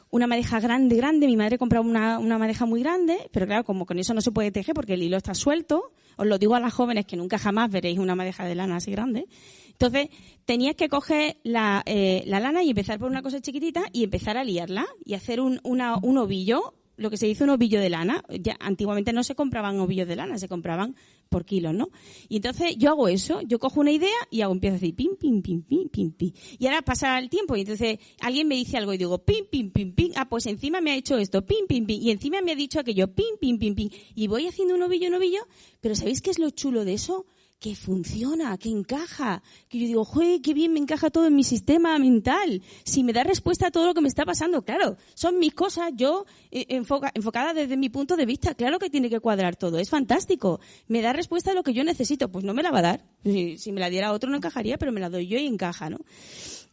una 0.10 0.28
madeja 0.28 0.60
grande, 0.60 0.96
grande, 0.96 1.28
mi 1.28 1.38
madre 1.38 1.58
compraba 1.58 1.86
una, 1.86 2.20
una 2.20 2.38
madeja 2.38 2.66
muy 2.66 2.82
grande, 2.82 3.30
pero 3.32 3.46
claro, 3.46 3.64
como 3.64 3.86
con 3.86 4.00
eso 4.00 4.14
no 4.14 4.22
se 4.22 4.32
puede 4.32 4.52
tejer 4.52 4.74
porque 4.74 4.94
el 4.94 5.04
hilo 5.04 5.18
está 5.18 5.34
suelto, 5.34 5.92
os 6.18 6.26
lo 6.26 6.38
digo 6.38 6.56
a 6.56 6.60
las 6.60 6.74
jóvenes 6.74 7.06
que 7.06 7.16
nunca 7.16 7.38
jamás 7.38 7.70
veréis 7.70 8.00
una 8.00 8.16
madeja 8.16 8.46
de 8.46 8.56
lana 8.56 8.78
así 8.78 8.92
grande. 8.92 9.28
Entonces, 9.72 10.10
tenías 10.46 10.76
que 10.76 10.90
coger 10.90 11.38
la, 11.44 11.84
eh, 11.86 12.24
la 12.28 12.40
lana 12.40 12.64
y 12.64 12.70
empezar 12.70 13.00
por 13.00 13.10
una 13.10 13.22
cosa 13.22 13.42
chiquitita 13.42 13.84
y 13.92 14.04
empezar 14.04 14.38
a 14.38 14.44
liarla 14.44 14.88
y 15.06 15.14
hacer 15.14 15.42
un, 15.42 15.60
una, 15.64 15.98
un 15.98 16.18
ovillo 16.18 16.76
lo 17.02 17.10
que 17.10 17.18
se 17.18 17.26
dice 17.26 17.44
un 17.44 17.50
ovillo 17.50 17.80
de 17.80 17.90
lana. 17.90 18.24
Ya, 18.40 18.56
antiguamente 18.60 19.12
no 19.14 19.24
se 19.24 19.36
compraban 19.36 19.80
ovillos 19.80 20.08
de 20.08 20.16
lana, 20.16 20.38
se 20.38 20.48
compraban 20.48 20.96
por 21.30 21.46
kilos, 21.46 21.74
¿no? 21.74 21.90
Y 22.30 22.38
entonces 22.38 22.76
yo 22.78 22.90
hago 22.90 23.08
eso, 23.08 23.42
yo 23.42 23.60
cojo 23.60 23.80
una 23.80 23.92
idea 23.92 24.16
y 24.30 24.42
hago, 24.42 24.54
empiezo 24.54 24.76
a 24.76 24.80
decir 24.80 24.96
pim, 24.96 25.16
pim, 25.18 25.42
pim, 25.42 25.64
pim, 25.64 25.90
pim, 25.90 26.12
pim. 26.12 26.32
Y 26.60 26.68
ahora 26.68 26.82
pasa 26.82 27.18
el 27.20 27.30
tiempo 27.30 27.56
y 27.56 27.62
entonces 27.62 28.00
alguien 28.20 28.48
me 28.48 28.56
dice 28.56 28.78
algo 28.78 28.94
y 28.94 28.98
digo 28.98 29.18
pim, 29.20 29.46
pim, 29.50 29.72
pim, 29.72 29.94
pim. 29.94 30.12
Ah, 30.16 30.30
pues 30.30 30.46
encima 30.46 30.82
me 30.82 30.92
ha 30.92 30.96
hecho 30.96 31.18
esto, 31.18 31.46
pim, 31.46 31.68
pim, 31.68 31.86
pim. 31.86 32.00
Y 32.02 32.12
encima 32.12 32.42
me 32.42 32.52
ha 32.52 32.56
dicho 32.56 32.80
aquello, 32.80 33.14
pim, 33.14 33.38
pim, 33.40 33.58
pim, 33.58 33.76
pim. 33.76 33.90
Y 34.16 34.28
voy 34.28 34.48
haciendo 34.48 34.76
un 34.76 34.82
ovillo, 34.84 35.08
un 35.08 35.16
ovillo. 35.16 35.42
Pero 35.80 35.96
¿sabéis 35.96 36.22
qué 36.22 36.30
es 36.30 36.40
lo 36.40 36.50
chulo 36.52 36.86
de 36.86 36.94
eso? 36.94 37.26
Que 37.62 37.76
funciona, 37.76 38.58
que 38.58 38.70
encaja, 38.70 39.44
que 39.70 39.78
yo 39.78 39.86
digo, 39.86 40.04
joder, 40.04 40.42
qué 40.42 40.56
bien 40.56 40.74
me 40.74 40.80
encaja 40.80 41.12
todo 41.12 41.28
en 41.28 41.36
mi 41.36 41.44
sistema 41.44 41.98
mental, 42.00 42.64
si 42.84 43.04
me 43.04 43.14
da 43.14 43.24
respuesta 43.24 43.68
a 43.68 43.72
todo 43.72 43.86
lo 43.86 43.94
que 43.94 44.02
me 44.02 44.08
está 44.08 44.26
pasando, 44.26 44.64
claro, 44.64 44.98
son 45.14 45.38
mis 45.38 45.54
cosas, 45.54 45.92
yo 45.96 46.26
eh, 46.50 46.66
enfocada 46.68 47.54
desde 47.54 47.78
mi 47.78 47.90
punto 47.90 48.18
de 48.18 48.26
vista, 48.26 48.56
claro 48.56 48.80
que 48.80 48.90
tiene 48.90 49.12
que 49.12 49.20
cuadrar 49.20 49.56
todo, 49.56 49.78
es 49.78 49.92
fantástico, 49.92 50.60
me 50.88 51.04
da 51.04 51.14
respuesta 51.14 51.52
a 51.52 51.54
lo 51.54 51.62
que 51.62 51.74
yo 51.74 51.84
necesito, 51.84 52.32
pues 52.32 52.44
no 52.44 52.56
me 52.56 52.64
la 52.64 52.72
va 52.72 52.80
a 52.80 52.82
dar, 52.82 53.06
si, 53.24 53.72
me 53.72 53.80
la 53.80 53.92
diera 53.92 54.12
otro 54.12 54.32
no 54.32 54.38
encajaría, 54.38 54.80
pero 54.80 54.92
me 54.92 55.00
la 55.00 55.12
doy 55.12 55.28
yo 55.28 55.38
y 55.38 55.46
encaja, 55.46 55.92
¿no? 55.92 56.00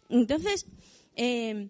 Entonces, 0.08 0.64
eh, 1.16 1.68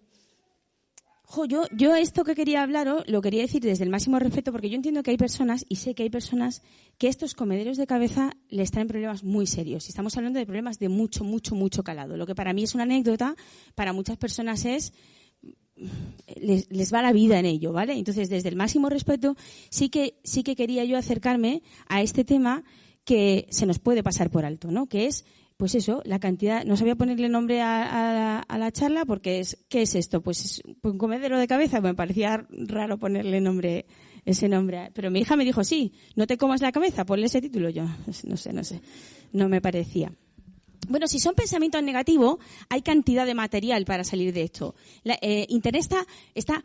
Jo, 1.31 1.45
yo, 1.45 1.67
yo 1.71 1.95
esto 1.95 2.23
que 2.23 2.33
quería 2.33 2.63
hablaros 2.63 3.03
lo 3.05 3.21
quería 3.21 3.43
decir 3.43 3.61
desde 3.61 3.83
el 3.83 3.91
máximo 3.91 4.17
respeto 4.17 4.51
porque 4.51 4.67
yo 4.67 4.75
entiendo 4.75 5.03
que 5.03 5.11
hay 5.11 5.17
personas 5.17 5.63
y 5.69 5.75
sé 5.75 5.93
que 5.93 6.01
hay 6.01 6.09
personas 6.09 6.63
que 6.97 7.07
estos 7.07 7.35
comederos 7.35 7.77
de 7.77 7.85
cabeza 7.85 8.31
les 8.49 8.71
traen 8.71 8.87
problemas 8.87 9.23
muy 9.23 9.45
serios. 9.45 9.89
Estamos 9.89 10.17
hablando 10.17 10.39
de 10.39 10.47
problemas 10.47 10.79
de 10.79 10.89
mucho, 10.89 11.23
mucho, 11.23 11.53
mucho 11.53 11.83
calado. 11.83 12.17
Lo 12.17 12.25
que 12.25 12.33
para 12.33 12.51
mí 12.51 12.63
es 12.63 12.73
una 12.73 12.85
anécdota, 12.85 13.35
para 13.75 13.93
muchas 13.93 14.17
personas 14.17 14.65
es 14.65 14.91
les, 16.35 16.67
les, 16.71 16.91
va 16.91 17.03
la 17.03 17.13
vida 17.13 17.37
en 17.37 17.45
ello, 17.45 17.73
¿vale? 17.73 17.93
Entonces, 17.93 18.27
desde 18.29 18.49
el 18.49 18.55
máximo 18.55 18.89
respeto, 18.89 19.35
sí 19.69 19.89
que, 19.89 20.19
sí 20.23 20.41
que 20.41 20.55
quería 20.55 20.83
yo 20.83 20.97
acercarme 20.97 21.61
a 21.87 22.01
este 22.01 22.25
tema 22.25 22.63
que 23.05 23.45
se 23.51 23.67
nos 23.67 23.77
puede 23.77 24.01
pasar 24.01 24.31
por 24.31 24.45
alto, 24.45 24.71
¿no? 24.71 24.87
Que 24.87 25.05
es 25.05 25.25
pues 25.59 25.75
eso, 25.75 26.01
la 26.05 26.19
cantidad, 26.19 26.63
no 26.63 26.77
sabía 26.77 26.95
ponerle 26.95 27.27
nombre 27.27 27.59
a, 27.61 28.45
la 28.47 28.71
charla 28.71 29.03
porque 29.03 29.41
es, 29.41 29.57
¿qué 29.67 29.81
es 29.81 29.93
esto? 29.93 30.21
Pues 30.21 30.45
es 30.45 30.63
un 30.81 30.97
comedero 30.97 31.37
de 31.37 31.49
cabeza, 31.49 31.81
me 31.81 31.93
parecía 31.93 32.47
raro 32.49 32.97
ponerle 32.97 33.41
nombre, 33.41 33.85
ese 34.23 34.47
nombre. 34.47 34.89
Pero 34.93 35.11
mi 35.11 35.19
hija 35.19 35.35
me 35.35 35.43
dijo, 35.43 35.65
sí, 35.65 35.91
no 36.15 36.27
te 36.27 36.37
comas 36.37 36.61
la 36.61 36.71
cabeza, 36.71 37.05
ponle 37.05 37.25
ese 37.25 37.41
título. 37.41 37.69
Yo, 37.69 37.83
no 38.23 38.37
sé, 38.37 38.53
no 38.53 38.63
sé, 38.63 38.79
no 39.33 39.49
me 39.49 39.59
parecía. 39.59 40.13
Bueno, 40.87 41.09
si 41.09 41.19
son 41.19 41.35
pensamientos 41.35 41.83
negativos, 41.83 42.37
hay 42.69 42.81
cantidad 42.81 43.25
de 43.25 43.35
material 43.35 43.83
para 43.83 44.05
salir 44.05 44.31
de 44.31 44.43
esto. 44.43 44.75
La, 45.03 45.19
eh, 45.21 45.45
Internet 45.49 45.81
está, 45.81 46.07
está 46.35 46.63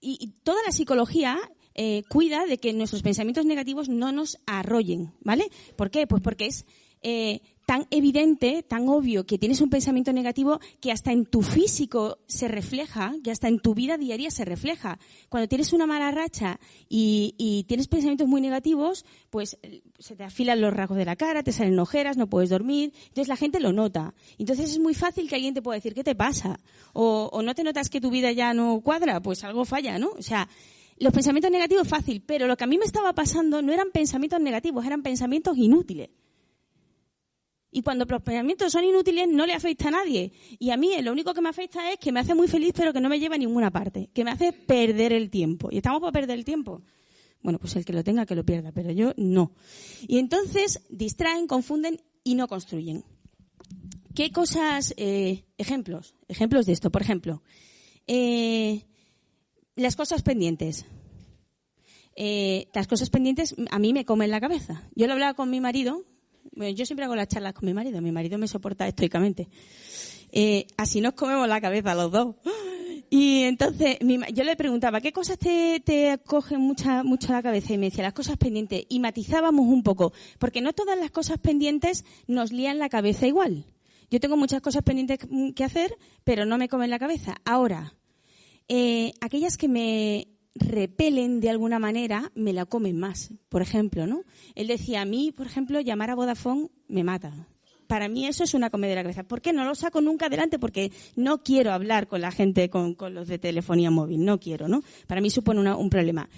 y, 0.00 0.34
toda 0.44 0.62
la 0.64 0.70
psicología 0.70 1.36
eh, 1.74 2.04
cuida 2.08 2.46
de 2.46 2.58
que 2.58 2.72
nuestros 2.72 3.02
pensamientos 3.02 3.44
negativos 3.44 3.88
no 3.88 4.12
nos 4.12 4.38
arrollen, 4.46 5.14
¿vale? 5.22 5.50
¿Por 5.74 5.90
qué? 5.90 6.06
Pues 6.06 6.22
porque 6.22 6.46
es 6.46 6.64
eh, 7.08 7.40
tan 7.66 7.86
evidente, 7.90 8.64
tan 8.64 8.88
obvio 8.88 9.26
que 9.26 9.38
tienes 9.38 9.60
un 9.60 9.70
pensamiento 9.70 10.12
negativo 10.12 10.58
que 10.80 10.90
hasta 10.90 11.12
en 11.12 11.24
tu 11.24 11.42
físico 11.42 12.18
se 12.26 12.48
refleja, 12.48 13.14
que 13.22 13.30
hasta 13.30 13.46
en 13.46 13.60
tu 13.60 13.74
vida 13.76 13.96
diaria 13.96 14.32
se 14.32 14.44
refleja. 14.44 14.98
Cuando 15.28 15.46
tienes 15.46 15.72
una 15.72 15.86
mala 15.86 16.10
racha 16.10 16.58
y, 16.88 17.64
tienes 17.68 17.86
pensamientos 17.86 18.26
muy 18.26 18.40
negativos, 18.40 19.04
pues 19.30 19.56
eh, 19.62 19.82
se 20.00 20.16
te 20.16 20.24
afilan 20.24 20.60
los 20.60 20.74
rasgos 20.74 20.98
de 20.98 21.04
la 21.04 21.14
cara, 21.14 21.44
te 21.44 21.52
salen 21.52 21.78
ojeras, 21.78 22.16
no 22.16 22.28
puedes 22.28 22.50
dormir. 22.50 22.92
Entonces 23.02 23.28
la 23.28 23.36
gente 23.36 23.60
lo 23.60 23.72
nota. 23.72 24.14
Entonces 24.36 24.72
es 24.72 24.80
muy 24.80 24.94
fácil 24.94 25.28
que 25.28 25.36
alguien 25.36 25.54
te 25.54 25.62
pueda 25.62 25.76
decir, 25.76 25.94
¿qué 25.94 26.02
te 26.02 26.16
pasa? 26.16 26.58
O, 26.92 27.40
no 27.40 27.54
te 27.54 27.62
notas 27.62 27.88
que 27.88 28.00
tu 28.00 28.10
vida 28.10 28.32
ya 28.32 28.52
no 28.52 28.80
cuadra, 28.80 29.20
pues 29.20 29.44
algo 29.44 29.64
falla, 29.64 29.96
¿no? 29.96 30.10
O 30.18 30.22
sea, 30.22 30.48
los 30.98 31.12
pensamientos 31.12 31.52
negativos 31.52 31.86
fácil, 31.86 32.20
pero 32.26 32.48
lo 32.48 32.56
que 32.56 32.64
a 32.64 32.66
mí 32.66 32.78
me 32.78 32.84
estaba 32.84 33.12
pasando 33.12 33.62
no 33.62 33.72
eran 33.72 33.92
pensamientos 33.92 34.40
negativos, 34.40 34.84
eran 34.84 35.04
pensamientos 35.04 35.56
inútiles. 35.56 36.10
Y 37.70 37.82
cuando 37.82 38.04
los 38.04 38.22
pensamientos 38.22 38.72
son 38.72 38.84
inútiles, 38.84 39.28
no 39.28 39.44
le 39.44 39.52
afecta 39.52 39.88
a 39.88 39.90
nadie. 39.90 40.32
Y 40.58 40.70
a 40.70 40.76
mí 40.76 40.90
lo 41.02 41.12
único 41.12 41.34
que 41.34 41.40
me 41.40 41.48
afecta 41.48 41.90
es 41.92 41.98
que 41.98 42.12
me 42.12 42.20
hace 42.20 42.34
muy 42.34 42.48
feliz, 42.48 42.72
pero 42.74 42.92
que 42.92 43.00
no 43.00 43.08
me 43.08 43.18
lleva 43.18 43.34
a 43.34 43.38
ninguna 43.38 43.70
parte. 43.70 44.08
Que 44.14 44.24
me 44.24 44.30
hace 44.30 44.52
perder 44.52 45.12
el 45.12 45.30
tiempo. 45.30 45.68
¿Y 45.70 45.78
estamos 45.78 46.00
para 46.00 46.12
perder 46.12 46.38
el 46.38 46.44
tiempo? 46.44 46.82
Bueno, 47.42 47.58
pues 47.58 47.76
el 47.76 47.84
que 47.84 47.92
lo 47.92 48.02
tenga, 48.02 48.26
que 48.26 48.34
lo 48.34 48.44
pierda, 48.44 48.72
pero 48.72 48.90
yo 48.92 49.12
no. 49.16 49.52
Y 50.08 50.18
entonces 50.18 50.80
distraen, 50.88 51.46
confunden 51.46 52.00
y 52.24 52.34
no 52.34 52.48
construyen. 52.48 53.04
¿Qué 54.14 54.30
cosas, 54.30 54.94
eh, 54.96 55.44
ejemplos, 55.58 56.14
ejemplos 56.28 56.64
de 56.66 56.72
esto? 56.72 56.90
Por 56.90 57.02
ejemplo, 57.02 57.42
eh, 58.06 58.86
las 59.74 59.94
cosas 59.94 60.22
pendientes. 60.22 60.86
Eh, 62.16 62.68
las 62.72 62.86
cosas 62.86 63.10
pendientes 63.10 63.54
a 63.70 63.78
mí 63.78 63.92
me 63.92 64.06
comen 64.06 64.30
la 64.30 64.40
cabeza. 64.40 64.88
Yo 64.94 65.06
lo 65.06 65.12
hablaba 65.12 65.34
con 65.34 65.50
mi 65.50 65.60
marido, 65.60 66.04
bueno, 66.56 66.74
yo 66.74 66.86
siempre 66.86 67.04
hago 67.04 67.14
las 67.14 67.28
charlas 67.28 67.52
con 67.52 67.66
mi 67.66 67.74
marido, 67.74 68.00
mi 68.00 68.12
marido 68.12 68.38
me 68.38 68.48
soporta 68.48 68.88
estoicamente. 68.88 69.48
Eh, 70.32 70.66
así 70.76 71.00
nos 71.00 71.12
comemos 71.12 71.46
la 71.46 71.60
cabeza 71.60 71.94
los 71.94 72.10
dos. 72.10 72.34
Y 73.08 73.42
entonces 73.42 73.98
yo 74.32 74.42
le 74.42 74.56
preguntaba, 74.56 75.00
¿qué 75.00 75.12
cosas 75.12 75.38
te, 75.38 75.80
te 75.80 76.18
cogen 76.26 76.60
mucha, 76.60 77.04
mucho 77.04 77.32
la 77.32 77.42
cabeza? 77.42 77.72
Y 77.72 77.78
me 77.78 77.86
decía, 77.86 78.02
las 78.02 78.14
cosas 78.14 78.36
pendientes. 78.36 78.84
Y 78.88 78.98
matizábamos 78.98 79.66
un 79.66 79.82
poco, 79.82 80.12
porque 80.38 80.60
no 80.60 80.72
todas 80.72 80.98
las 80.98 81.12
cosas 81.12 81.38
pendientes 81.38 82.04
nos 82.26 82.52
lían 82.52 82.78
la 82.78 82.88
cabeza 82.88 83.26
igual. 83.26 83.64
Yo 84.10 84.18
tengo 84.18 84.36
muchas 84.36 84.60
cosas 84.60 84.82
pendientes 84.82 85.20
que 85.54 85.64
hacer, 85.64 85.96
pero 86.24 86.46
no 86.46 86.58
me 86.58 86.68
comen 86.68 86.90
la 86.90 86.98
cabeza. 86.98 87.36
Ahora, 87.44 87.94
eh, 88.68 89.12
aquellas 89.20 89.56
que 89.56 89.68
me 89.68 90.28
repelen 90.58 91.40
de 91.40 91.50
alguna 91.50 91.78
manera, 91.78 92.30
me 92.34 92.52
la 92.52 92.66
comen 92.66 92.98
más. 92.98 93.32
Por 93.48 93.62
ejemplo, 93.62 94.06
¿no? 94.06 94.22
Él 94.54 94.66
decía, 94.66 95.02
a 95.02 95.04
mí, 95.04 95.32
por 95.32 95.46
ejemplo, 95.46 95.80
llamar 95.80 96.10
a 96.10 96.14
Vodafone 96.14 96.68
me 96.88 97.04
mata. 97.04 97.32
Para 97.86 98.08
mí 98.08 98.26
eso 98.26 98.42
es 98.42 98.54
una 98.54 98.70
comedia 98.70 98.96
de 98.96 99.04
la. 99.04 99.22
¿Por 99.24 99.40
qué 99.40 99.52
no 99.52 99.64
lo 99.64 99.74
saco 99.74 100.00
nunca 100.00 100.26
adelante? 100.26 100.58
Porque 100.58 100.90
no 101.14 101.42
quiero 101.42 101.72
hablar 101.72 102.08
con 102.08 102.20
la 102.20 102.32
gente, 102.32 102.68
con, 102.68 102.96
los 103.12 103.28
de 103.28 103.38
telefonía 103.38 103.90
móvil. 103.90 104.24
No 104.24 104.40
quiero, 104.40 104.66
¿no? 104.66 104.82
Para 105.06 105.20
mí 105.20 105.30
supone 105.30 105.72
un 105.72 105.90
problema. 105.90 106.28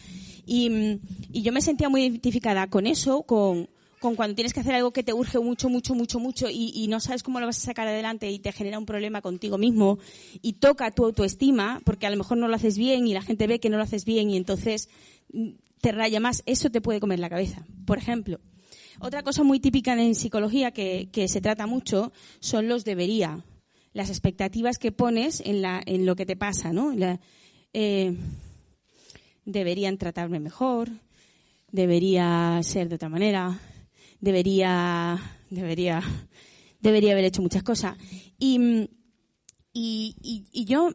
Y 0.44 1.00
yo 1.30 1.52
me 1.52 1.60
sentía 1.60 1.88
muy 1.88 2.02
identificada 2.02 2.68
con 2.68 2.86
eso, 2.86 3.22
con, 3.22 3.68
con 4.00 4.16
cuando 4.16 4.34
tienes 4.34 4.52
que 4.52 4.60
hacer 4.60 4.74
algo 4.74 4.92
que 4.92 5.02
te 5.02 5.12
urge 5.12 5.38
mucho, 5.38 5.68
mucho, 5.68 5.94
mucho, 5.94 6.20
mucho 6.20 6.46
y, 6.50 6.86
no 6.88 7.00
sabes 7.00 7.22
cómo 7.22 7.40
lo 7.40 7.46
vas 7.46 7.58
a 7.58 7.66
sacar 7.66 7.88
adelante 7.88 8.30
y 8.30 8.38
te 8.38 8.52
genera 8.52 8.78
un 8.78 8.86
problema 8.86 9.20
contigo 9.20 9.58
mismo 9.58 9.98
y 10.40 10.54
toca 10.54 10.90
tu 10.90 11.04
autoestima 11.04 11.80
porque 11.84 12.06
a 12.06 12.10
lo 12.10 12.16
mejor 12.16 12.38
no 12.38 12.48
lo 12.48 12.54
haces 12.54 12.78
bien 12.78 13.06
y 13.06 13.14
la 13.14 13.22
gente 13.22 13.46
ve 13.46 13.60
que 13.60 13.70
no 13.70 13.76
lo 13.76 13.82
haces 13.82 14.04
bien 14.04 14.30
y 14.30 14.36
entonces 14.36 14.88
mm, 15.32 15.50
te 15.80 15.92
raya 15.92 16.20
más, 16.20 16.42
eso 16.46 16.70
te 16.70 16.80
puede 16.80 17.00
comer 17.00 17.18
la 17.18 17.28
cabeza. 17.28 17.64
Por 17.86 17.98
ejemplo, 17.98 18.40
otra 19.00 19.22
cosa 19.22 19.42
muy 19.42 19.60
típica 19.60 19.92
en 19.92 20.14
psicología 20.14 20.72
que, 20.72 21.26
se 21.28 21.40
trata 21.40 21.66
mucho 21.66 22.12
son 22.40 22.68
los 22.68 22.84
debería, 22.84 23.44
las 23.92 24.10
expectativas 24.10 24.78
que 24.78 24.92
pones 24.92 25.40
en, 25.40 25.62
la, 25.62 25.82
en 25.86 26.06
lo 26.06 26.16
que 26.16 26.26
te 26.26 26.36
pasa, 26.36 26.72
¿no? 26.72 26.92
Eh, 27.72 28.16
deberían 29.44 29.98
tratarme 29.98 30.40
mejor, 30.40 30.90
debería 31.70 32.60
ser 32.62 32.88
de 32.88 32.96
otra 32.96 33.08
manera, 33.08 33.60
debería, 34.20 35.18
debería, 35.50 36.02
debería 36.80 37.12
haber 37.12 37.24
hecho 37.26 37.42
muchas 37.42 37.62
cosas. 37.62 37.96
Y, 38.38 38.88
y, 39.72 40.16
y, 40.52 40.64
yo 40.64 40.90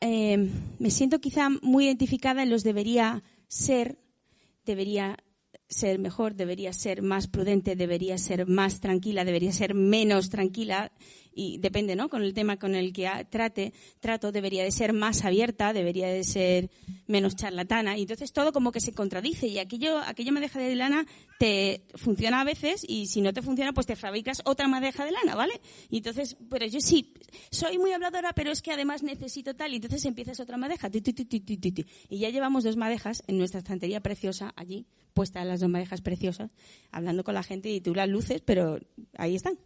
eh, 0.00 0.50
me 0.78 0.90
siento 0.90 1.20
quizá 1.20 1.48
muy 1.48 1.86
identificada 1.86 2.42
en 2.42 2.50
los 2.50 2.62
debería 2.64 3.22
ser, 3.48 3.98
debería 4.64 5.16
ser 5.68 5.98
mejor, 5.98 6.34
debería 6.34 6.72
ser 6.72 7.02
más 7.02 7.26
prudente, 7.26 7.76
debería 7.76 8.18
ser 8.18 8.46
más 8.46 8.80
tranquila, 8.80 9.24
debería 9.24 9.52
ser 9.52 9.74
menos 9.74 10.30
tranquila 10.30 10.92
y 11.36 11.58
depende, 11.58 11.94
¿no? 11.94 12.08
Con 12.08 12.22
el 12.22 12.32
tema 12.32 12.56
con 12.56 12.74
el 12.74 12.94
que 12.94 13.08
trate, 13.28 13.74
trato, 14.00 14.32
debería 14.32 14.64
de 14.64 14.72
ser 14.72 14.94
más 14.94 15.22
abierta, 15.22 15.74
debería 15.74 16.08
de 16.08 16.24
ser 16.24 16.70
menos 17.06 17.36
charlatana. 17.36 17.98
Y 17.98 18.02
entonces 18.02 18.32
todo 18.32 18.52
como 18.52 18.72
que 18.72 18.80
se 18.80 18.94
contradice 18.94 19.46
y 19.46 19.58
aquello, 19.58 19.98
aquella 19.98 20.32
madeja 20.32 20.58
de 20.58 20.74
lana 20.74 21.06
te 21.38 21.82
funciona 21.94 22.40
a 22.40 22.44
veces 22.44 22.86
y 22.88 23.06
si 23.08 23.20
no 23.20 23.34
te 23.34 23.42
funciona 23.42 23.74
pues 23.74 23.86
te 23.86 23.96
fabricas 23.96 24.40
otra 24.46 24.66
madeja 24.66 25.04
de 25.04 25.12
lana, 25.12 25.34
¿vale? 25.34 25.60
Y 25.90 25.98
entonces, 25.98 26.38
pero 26.48 26.66
yo 26.66 26.80
sí, 26.80 27.12
soy 27.50 27.76
muy 27.76 27.92
habladora, 27.92 28.32
pero 28.32 28.50
es 28.50 28.62
que 28.62 28.72
además 28.72 29.02
necesito 29.02 29.54
tal 29.54 29.74
y 29.74 29.76
entonces 29.76 30.06
empiezas 30.06 30.40
otra 30.40 30.56
madeja. 30.56 30.88
y 32.08 32.18
ya 32.18 32.30
llevamos 32.30 32.64
dos 32.64 32.76
madejas 32.78 33.22
en 33.26 33.36
nuestra 33.36 33.58
estantería 33.58 34.00
preciosa 34.00 34.54
allí, 34.56 34.86
puestas 35.12 35.46
las 35.46 35.60
dos 35.60 35.68
madejas 35.68 36.00
preciosas, 36.00 36.50
hablando 36.90 37.24
con 37.24 37.34
la 37.34 37.42
gente 37.42 37.68
y 37.68 37.82
tú 37.82 37.94
las 37.94 38.08
luces, 38.08 38.40
pero 38.40 38.78
ahí 39.18 39.36
están. 39.36 39.58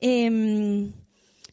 Eh, 0.00 0.92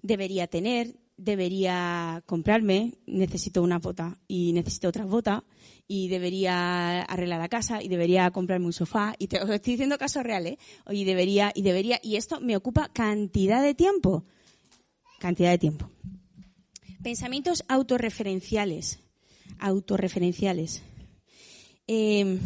debería 0.02 0.48
tener, 0.48 0.96
debería 1.18 2.24
comprarme, 2.26 2.96
necesito 3.06 3.62
una 3.62 3.80
bota 3.80 4.18
y 4.28 4.54
necesito 4.54 4.90
otra 4.90 5.06
bota 5.06 5.44
y 5.88 6.08
debería 6.08 7.02
arreglar 7.02 7.40
la 7.40 7.50
casa 7.50 7.84
y 7.84 7.88
debería 7.88 8.32
comprarme 8.32 8.66
un 8.66 8.74
sofá 8.74 9.14
y 9.20 9.28
te 9.28 9.38
estoy 9.54 9.74
diciendo 9.74 9.98
casos 9.98 10.24
reales, 10.24 10.54
¿eh? 10.54 10.58
y 10.90 11.04
debería 11.04 11.52
y 11.54 11.62
debería 11.62 12.00
y 12.02 12.16
esto 12.16 12.40
me 12.40 12.56
ocupa 12.56 12.90
cantidad 12.92 13.62
de 13.62 13.76
tiempo, 13.76 14.26
cantidad 15.20 15.52
de 15.52 15.58
tiempo. 15.58 15.90
Pensamientos 17.04 17.64
autorreferenciales, 17.68 19.00
autorreferenciales. 19.60 20.84
Eh, 21.88 22.40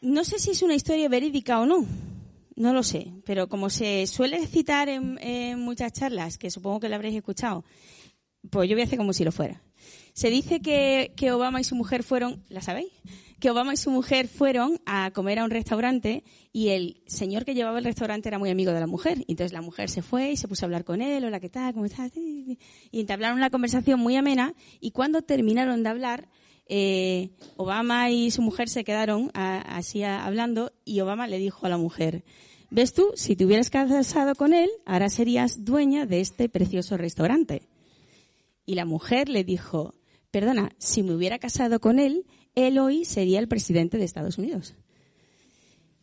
no 0.00 0.24
sé 0.24 0.38
si 0.38 0.50
es 0.50 0.62
una 0.62 0.74
historia 0.74 1.08
verídica 1.08 1.60
o 1.60 1.66
no, 1.66 1.86
no 2.60 2.74
lo 2.74 2.82
sé, 2.82 3.14
pero 3.24 3.48
como 3.48 3.70
se 3.70 4.06
suele 4.06 4.46
citar 4.46 4.88
en, 4.88 5.58
muchas 5.58 5.92
charlas, 5.92 6.36
que 6.36 6.50
supongo 6.50 6.80
que 6.80 6.88
lo 6.88 6.94
habréis 6.94 7.16
escuchado, 7.16 7.64
pues 8.50 8.68
yo 8.68 8.76
voy 8.76 8.82
a 8.82 8.84
hacer 8.84 8.98
como 8.98 9.14
si 9.14 9.24
lo 9.24 9.32
fuera. 9.32 9.62
Se 10.12 10.28
dice 10.28 10.60
que, 10.60 11.32
Obama 11.32 11.60
y 11.60 11.64
su 11.64 11.74
mujer 11.74 12.02
fueron, 12.02 12.44
¿la 12.48 12.60
sabéis? 12.60 12.92
Que 13.38 13.50
Obama 13.50 13.72
y 13.72 13.78
su 13.78 13.90
mujer 13.90 14.28
fueron 14.28 14.78
a 14.84 15.10
comer 15.12 15.38
a 15.38 15.44
un 15.44 15.50
restaurante 15.50 16.22
y 16.52 16.68
el 16.68 17.02
señor 17.06 17.46
que 17.46 17.54
llevaba 17.54 17.78
el 17.78 17.84
restaurante 17.84 18.28
era 18.28 18.38
muy 18.38 18.50
amigo 18.50 18.72
de 18.72 18.80
la 18.80 18.86
mujer. 18.86 19.24
Entonces 19.28 19.54
la 19.54 19.62
mujer 19.62 19.88
se 19.88 20.02
fue 20.02 20.32
y 20.32 20.36
se 20.36 20.46
puso 20.46 20.64
a 20.64 20.66
hablar 20.66 20.84
con 20.84 21.00
él, 21.00 21.24
hola, 21.24 21.40
¿qué 21.40 21.48
tal? 21.48 21.72
¿Cómo 21.72 21.86
estás? 21.86 22.12
Y 22.14 22.58
entablaron 22.92 23.38
una 23.38 23.48
conversación 23.48 23.98
muy 23.98 24.16
amena 24.16 24.54
y 24.80 24.90
cuando 24.90 25.22
terminaron 25.22 25.82
de 25.82 25.88
hablar, 25.88 26.28
eh, 26.70 27.30
Obama 27.56 28.10
y 28.10 28.30
su 28.30 28.42
mujer 28.42 28.68
se 28.68 28.84
quedaron 28.84 29.30
así 29.34 30.04
hablando 30.04 30.72
y 30.84 31.00
Obama 31.00 31.26
le 31.26 31.38
dijo 31.38 31.66
a 31.66 31.68
la 31.68 31.76
mujer, 31.76 32.24
¿Ves 32.70 32.94
tú? 32.94 33.10
Si 33.16 33.34
te 33.34 33.44
hubieras 33.44 33.68
casado 33.68 34.36
con 34.36 34.54
él, 34.54 34.70
ahora 34.86 35.08
serías 35.08 35.64
dueña 35.64 36.06
de 36.06 36.20
este 36.20 36.48
precioso 36.48 36.96
restaurante. 36.96 37.62
Y 38.64 38.76
la 38.76 38.84
mujer 38.84 39.28
le 39.28 39.42
dijo, 39.42 39.94
Perdona, 40.30 40.70
si 40.78 41.02
me 41.02 41.12
hubiera 41.12 41.40
casado 41.40 41.80
con 41.80 41.98
él, 41.98 42.24
él 42.54 42.78
hoy 42.78 43.04
sería 43.04 43.40
el 43.40 43.48
presidente 43.48 43.98
de 43.98 44.04
Estados 44.04 44.38
Unidos. 44.38 44.76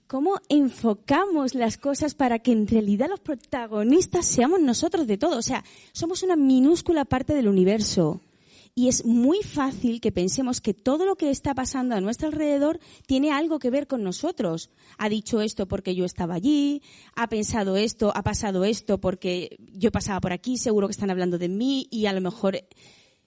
¿Cómo 0.08 0.42
enfocamos 0.50 1.56
las 1.56 1.78
cosas 1.78 2.14
para 2.14 2.40
que 2.40 2.52
en 2.52 2.68
realidad 2.68 3.08
los 3.10 3.22
protagonistas 3.22 4.26
seamos 4.26 4.60
nosotros 4.60 5.08
de 5.08 5.18
todo? 5.18 5.38
O 5.38 5.42
sea, 5.42 5.64
somos 5.94 6.24
una 6.24 6.36
minúscula 6.36 7.06
parte 7.06 7.34
del 7.34 7.48
universo. 7.48 8.22
Y 8.78 8.90
es 8.90 9.06
muy 9.06 9.42
fácil 9.42 10.00
que 10.00 10.12
pensemos 10.12 10.62
que 10.62 10.76
todo 10.76 11.08
lo 11.08 11.16
que 11.16 11.32
está 11.32 11.56
pasando 11.56 11.96
a 11.96 12.00
nuestro 12.00 12.28
alrededor 12.28 12.80
tiene 13.08 13.32
algo 13.32 13.58
que 13.58 13.72
ver 13.72 13.88
con 13.88 14.04
nosotros. 14.04 14.70
Ha 15.00 15.10
dicho 15.10 15.42
esto 15.42 15.68
porque 15.68 15.96
yo 15.96 16.06
estaba 16.06 16.36
allí, 16.36 16.84
ha 17.16 17.28
pensado 17.28 17.76
esto, 17.76 18.12
ha 18.16 18.22
pasado 18.22 18.66
esto 18.66 19.00
porque 19.00 19.58
yo 19.74 19.92
pasaba 19.92 20.22
por 20.22 20.32
aquí, 20.32 20.60
seguro 20.60 20.86
que 20.86 20.92
están 20.92 21.10
hablando 21.10 21.40
de 21.40 21.50
mí 21.50 21.88
y 21.90 22.06
a 22.06 22.14
lo 22.14 22.22
mejor... 22.22 22.56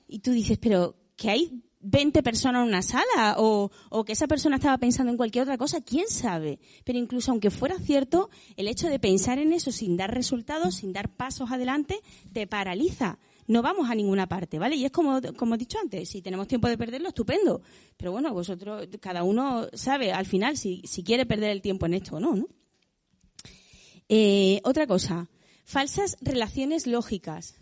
Y 0.06 0.20
tú 0.20 0.30
dices, 0.30 0.56
pero 0.58 0.94
que 1.16 1.30
hay 1.30 1.64
20 1.80 2.22
personas 2.22 2.62
en 2.62 2.68
una 2.68 2.82
sala 2.82 3.34
o, 3.38 3.72
que 4.06 4.12
esa 4.12 4.28
persona 4.28 4.54
estaba 4.54 4.78
pensando 4.78 5.10
en 5.10 5.16
cualquier 5.16 5.42
otra 5.42 5.58
cosa, 5.58 5.80
quién 5.80 6.06
sabe. 6.06 6.60
Pero 6.84 6.96
incluso 6.96 7.32
aunque 7.32 7.50
fuera 7.50 7.76
cierto, 7.80 8.30
el 8.54 8.68
hecho 8.68 8.86
de 8.86 9.00
pensar 9.00 9.40
en 9.40 9.52
eso 9.52 9.72
sin 9.72 9.96
dar 9.96 10.14
resultados, 10.14 10.76
sin 10.76 10.92
dar 10.92 11.08
pasos 11.08 11.50
adelante, 11.50 11.98
te 12.32 12.46
paraliza 12.46 13.18
no 13.46 13.62
vamos 13.62 13.90
a 13.90 13.94
ninguna 13.94 14.28
parte, 14.28 14.58
¿vale? 14.58 14.76
Y 14.76 14.84
es 14.84 14.90
como, 14.90 15.20
como 15.36 15.54
he 15.54 15.58
dicho 15.58 15.78
antes, 15.78 16.08
si 16.08 16.22
tenemos 16.22 16.48
tiempo 16.48 16.68
de 16.68 16.78
perderlo, 16.78 17.08
estupendo. 17.08 17.62
Pero 17.96 18.12
bueno, 18.12 18.32
vosotros, 18.32 18.88
cada 19.00 19.22
uno 19.24 19.68
sabe 19.72 20.12
al 20.12 20.26
final 20.26 20.56
si, 20.56 20.82
si 20.84 21.02
quiere 21.02 21.26
perder 21.26 21.50
el 21.50 21.62
tiempo 21.62 21.86
en 21.86 21.94
esto 21.94 22.16
o 22.16 22.20
no, 22.20 22.34
¿no? 22.36 22.46
Eh, 24.08 24.60
otra 24.64 24.86
cosa, 24.86 25.28
falsas 25.64 26.16
relaciones 26.20 26.86
lógicas. 26.86 27.56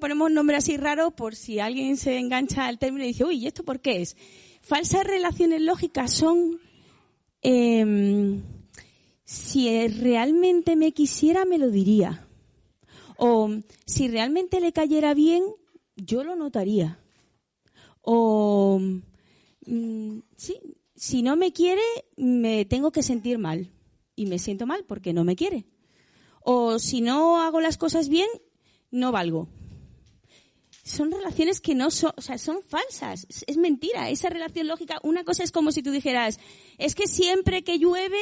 Ponemos 0.00 0.28
un 0.28 0.34
nombre 0.34 0.56
así 0.56 0.76
raro 0.76 1.12
por 1.12 1.34
si 1.34 1.58
alguien 1.58 1.96
se 1.96 2.18
engancha 2.18 2.66
al 2.66 2.78
término 2.78 3.04
y 3.04 3.08
dice, 3.08 3.24
uy, 3.24 3.36
¿y 3.36 3.46
esto 3.46 3.64
por 3.64 3.80
qué 3.80 4.02
es? 4.02 4.16
Falsas 4.60 5.04
relaciones 5.04 5.60
lógicas 5.62 6.12
son, 6.12 6.60
eh, 7.42 8.40
si 9.24 9.88
realmente 9.88 10.76
me 10.76 10.92
quisiera, 10.92 11.44
me 11.44 11.58
lo 11.58 11.70
diría. 11.70 12.26
O 13.16 13.50
si 13.86 14.08
realmente 14.08 14.60
le 14.60 14.72
cayera 14.72 15.14
bien, 15.14 15.44
yo 15.96 16.24
lo 16.24 16.36
notaría. 16.36 16.98
O 18.02 18.80
mm, 19.66 20.18
sí, 20.36 20.60
si 20.96 21.22
no 21.22 21.36
me 21.36 21.52
quiere, 21.52 21.82
me 22.16 22.64
tengo 22.64 22.90
que 22.92 23.02
sentir 23.02 23.38
mal. 23.38 23.70
Y 24.16 24.26
me 24.26 24.38
siento 24.38 24.66
mal 24.66 24.84
porque 24.86 25.12
no 25.12 25.24
me 25.24 25.36
quiere. 25.36 25.66
O 26.40 26.78
si 26.78 27.00
no 27.00 27.42
hago 27.42 27.60
las 27.60 27.76
cosas 27.76 28.08
bien, 28.08 28.28
no 28.90 29.10
valgo 29.10 29.48
son 30.84 31.10
relaciones 31.10 31.62
que 31.62 31.74
no 31.74 31.90
son, 31.90 32.12
o 32.14 32.20
sea, 32.20 32.36
son 32.36 32.62
falsas. 32.62 33.26
Es 33.46 33.56
mentira. 33.56 34.10
Esa 34.10 34.28
relación 34.28 34.68
lógica, 34.68 35.00
una 35.02 35.24
cosa 35.24 35.42
es 35.42 35.50
como 35.50 35.72
si 35.72 35.82
tú 35.82 35.90
dijeras, 35.90 36.38
es 36.76 36.94
que 36.94 37.06
siempre 37.06 37.64
que 37.64 37.78
llueve 37.78 38.20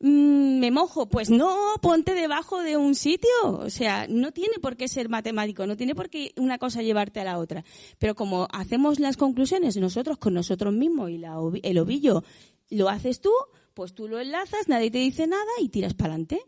mmm, 0.00 0.58
me 0.58 0.70
mojo. 0.70 1.08
Pues 1.08 1.30
no, 1.30 1.56
ponte 1.80 2.14
debajo 2.14 2.60
de 2.62 2.76
un 2.76 2.94
sitio. 2.94 3.30
O 3.44 3.70
sea, 3.70 4.06
no 4.08 4.30
tiene 4.30 4.58
por 4.60 4.76
qué 4.76 4.88
ser 4.88 5.08
matemático, 5.08 5.66
no 5.66 5.78
tiene 5.78 5.94
por 5.94 6.10
qué 6.10 6.32
una 6.36 6.58
cosa 6.58 6.82
llevarte 6.82 7.20
a 7.20 7.24
la 7.24 7.38
otra. 7.38 7.64
Pero 7.98 8.14
como 8.14 8.46
hacemos 8.52 9.00
las 9.00 9.16
conclusiones 9.16 9.78
nosotros 9.78 10.18
con 10.18 10.34
nosotros 10.34 10.74
mismos 10.74 11.10
y 11.10 11.16
la, 11.16 11.38
el 11.62 11.78
ovillo 11.78 12.24
lo 12.68 12.90
haces 12.90 13.22
tú, 13.22 13.32
pues 13.72 13.94
tú 13.94 14.06
lo 14.06 14.20
enlazas, 14.20 14.68
nadie 14.68 14.90
te 14.90 14.98
dice 14.98 15.26
nada 15.26 15.50
y 15.60 15.70
tiras 15.70 15.94
para 15.94 16.10
adelante. 16.10 16.42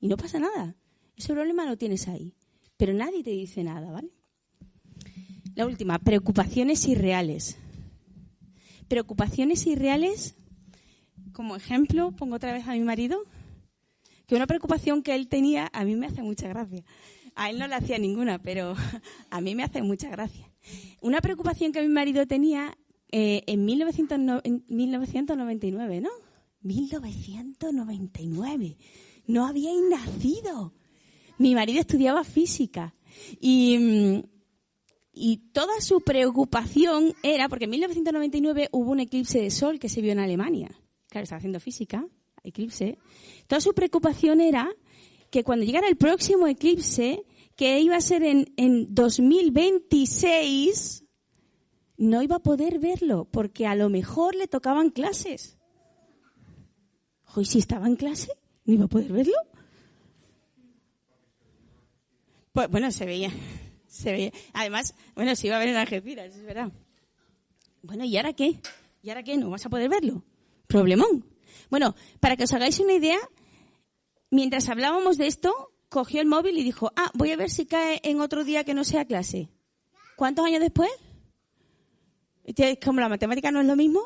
Y 0.00 0.08
no 0.08 0.16
pasa 0.16 0.38
nada. 0.38 0.76
Ese 1.14 1.34
problema 1.34 1.66
lo 1.66 1.76
tienes 1.76 2.08
ahí. 2.08 2.34
Pero 2.78 2.94
nadie 2.94 3.22
te 3.22 3.32
dice 3.32 3.62
nada, 3.62 3.90
¿vale? 3.90 4.19
La 5.60 5.66
última, 5.66 5.98
preocupaciones 5.98 6.88
irreales. 6.88 7.58
Preocupaciones 8.88 9.66
irreales, 9.66 10.34
como 11.34 11.54
ejemplo, 11.54 12.12
pongo 12.12 12.36
otra 12.36 12.54
vez 12.54 12.66
a 12.66 12.72
mi 12.72 12.80
marido, 12.80 13.18
que 14.26 14.36
una 14.36 14.46
preocupación 14.46 15.02
que 15.02 15.14
él 15.14 15.28
tenía 15.28 15.68
a 15.74 15.84
mí 15.84 15.96
me 15.96 16.06
hace 16.06 16.22
mucha 16.22 16.48
gracia. 16.48 16.82
A 17.34 17.50
él 17.50 17.58
no 17.58 17.66
le 17.66 17.74
hacía 17.74 17.98
ninguna, 17.98 18.38
pero 18.38 18.74
a 19.30 19.40
mí 19.42 19.54
me 19.54 19.62
hace 19.62 19.82
mucha 19.82 20.08
gracia. 20.08 20.50
Una 21.02 21.20
preocupación 21.20 21.72
que 21.72 21.82
mi 21.82 21.88
marido 21.88 22.26
tenía 22.26 22.74
eh, 23.12 23.42
en, 23.46 23.66
1999, 23.66 26.00
¿no? 26.00 26.08
1999. 26.62 28.78
No 29.26 29.46
habíais 29.46 29.82
nacido. 29.90 30.72
Mi 31.36 31.54
marido 31.54 31.80
estudiaba 31.80 32.24
física 32.24 32.94
y 33.42 33.76
mm, 33.78 34.22
y 35.20 35.36
toda 35.52 35.82
su 35.82 36.00
preocupación 36.00 37.12
era, 37.22 37.50
porque 37.50 37.66
en 37.66 37.72
1999 37.72 38.70
hubo 38.72 38.90
un 38.90 39.00
eclipse 39.00 39.38
de 39.38 39.50
sol 39.50 39.78
que 39.78 39.90
se 39.90 40.00
vio 40.00 40.12
en 40.12 40.18
Alemania. 40.18 40.70
Claro, 41.10 41.24
estaba 41.24 41.36
haciendo 41.36 41.60
física, 41.60 42.06
eclipse. 42.42 42.96
Toda 43.46 43.60
su 43.60 43.74
preocupación 43.74 44.40
era 44.40 44.74
que 45.30 45.44
cuando 45.44 45.66
llegara 45.66 45.88
el 45.88 45.96
próximo 45.96 46.46
eclipse, 46.46 47.22
que 47.54 47.80
iba 47.80 47.96
a 47.96 48.00
ser 48.00 48.22
en, 48.22 48.54
en 48.56 48.94
2026, 48.94 51.04
no 51.98 52.22
iba 52.22 52.36
a 52.36 52.42
poder 52.42 52.78
verlo, 52.78 53.28
porque 53.30 53.66
a 53.66 53.74
lo 53.74 53.90
mejor 53.90 54.34
le 54.34 54.48
tocaban 54.48 54.88
clases. 54.88 55.58
Hoy 57.34 57.44
si 57.44 57.58
estaba 57.58 57.86
en 57.86 57.96
clase, 57.96 58.32
no 58.64 58.72
iba 58.72 58.86
a 58.86 58.88
poder 58.88 59.12
verlo. 59.12 59.36
Pues 62.52 62.70
bueno, 62.70 62.90
se 62.90 63.04
veía. 63.04 63.30
Se 63.90 64.12
ve. 64.12 64.32
Además, 64.52 64.94
bueno, 65.16 65.34
si 65.34 65.48
iba 65.48 65.56
a 65.56 65.58
ver 65.58 65.68
en 65.68 65.76
Algeciras, 65.76 66.34
es 66.34 66.44
verdad. 66.44 66.70
Bueno, 67.82 68.04
¿y 68.04 68.16
ahora 68.16 68.32
qué? 68.32 68.60
¿Y 69.02 69.08
ahora 69.08 69.24
qué? 69.24 69.36
¿No 69.36 69.50
vas 69.50 69.66
a 69.66 69.68
poder 69.68 69.88
verlo? 69.88 70.22
Problemón. 70.68 71.26
Bueno, 71.70 71.96
para 72.20 72.36
que 72.36 72.44
os 72.44 72.52
hagáis 72.52 72.78
una 72.78 72.92
idea, 72.92 73.18
mientras 74.30 74.68
hablábamos 74.68 75.18
de 75.18 75.26
esto, 75.26 75.72
cogió 75.88 76.20
el 76.20 76.28
móvil 76.28 76.56
y 76.56 76.62
dijo, 76.62 76.92
ah, 76.94 77.10
voy 77.14 77.32
a 77.32 77.36
ver 77.36 77.50
si 77.50 77.66
cae 77.66 78.00
en 78.04 78.20
otro 78.20 78.44
día 78.44 78.62
que 78.62 78.74
no 78.74 78.84
sea 78.84 79.04
clase. 79.04 79.48
¿Cuántos 80.14 80.46
años 80.46 80.60
después? 80.60 80.90
Como 82.84 83.00
la 83.00 83.08
matemática 83.08 83.50
no 83.50 83.60
es 83.60 83.66
lo 83.66 83.74
mismo. 83.74 84.02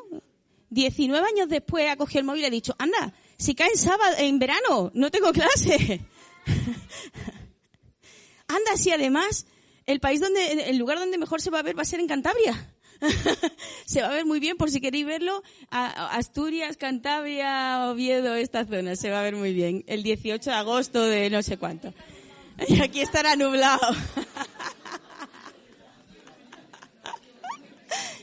19 0.70 1.26
años 1.26 1.48
después 1.48 1.90
ha 1.90 1.96
cogido 1.96 2.20
el 2.20 2.26
móvil 2.26 2.42
y 2.42 2.46
ha 2.46 2.50
dicho, 2.50 2.74
anda, 2.78 3.12
si 3.36 3.54
cae 3.54 3.68
en 3.68 3.78
sábado, 3.78 4.14
en 4.18 4.38
verano, 4.38 4.90
no 4.94 5.10
tengo 5.10 5.30
clase. 5.32 6.00
anda, 8.48 8.76
si 8.76 8.90
además 8.90 9.46
el 9.86 10.00
país 10.00 10.20
donde, 10.20 10.70
el 10.70 10.76
lugar 10.76 10.98
donde 10.98 11.18
mejor 11.18 11.40
se 11.40 11.50
va 11.50 11.58
a 11.60 11.62
ver 11.62 11.78
va 11.78 11.82
a 11.82 11.86
ser 11.86 12.00
en 12.00 12.08
Cantabria. 12.08 12.70
se 13.86 14.00
va 14.00 14.08
a 14.08 14.12
ver 14.12 14.24
muy 14.24 14.40
bien 14.40 14.56
por 14.56 14.70
si 14.70 14.80
queréis 14.80 15.06
verlo. 15.06 15.42
Asturias, 15.70 16.76
Cantabria, 16.76 17.90
Oviedo, 17.90 18.34
esta 18.34 18.64
zona 18.64 18.96
se 18.96 19.10
va 19.10 19.20
a 19.20 19.22
ver 19.22 19.36
muy 19.36 19.52
bien. 19.52 19.84
El 19.86 20.02
18 20.02 20.50
de 20.50 20.56
agosto 20.56 21.04
de 21.04 21.30
no 21.30 21.42
sé 21.42 21.56
cuánto. 21.58 21.92
Y 22.68 22.80
aquí 22.80 23.00
estará 23.00 23.34
nublado. 23.34 23.80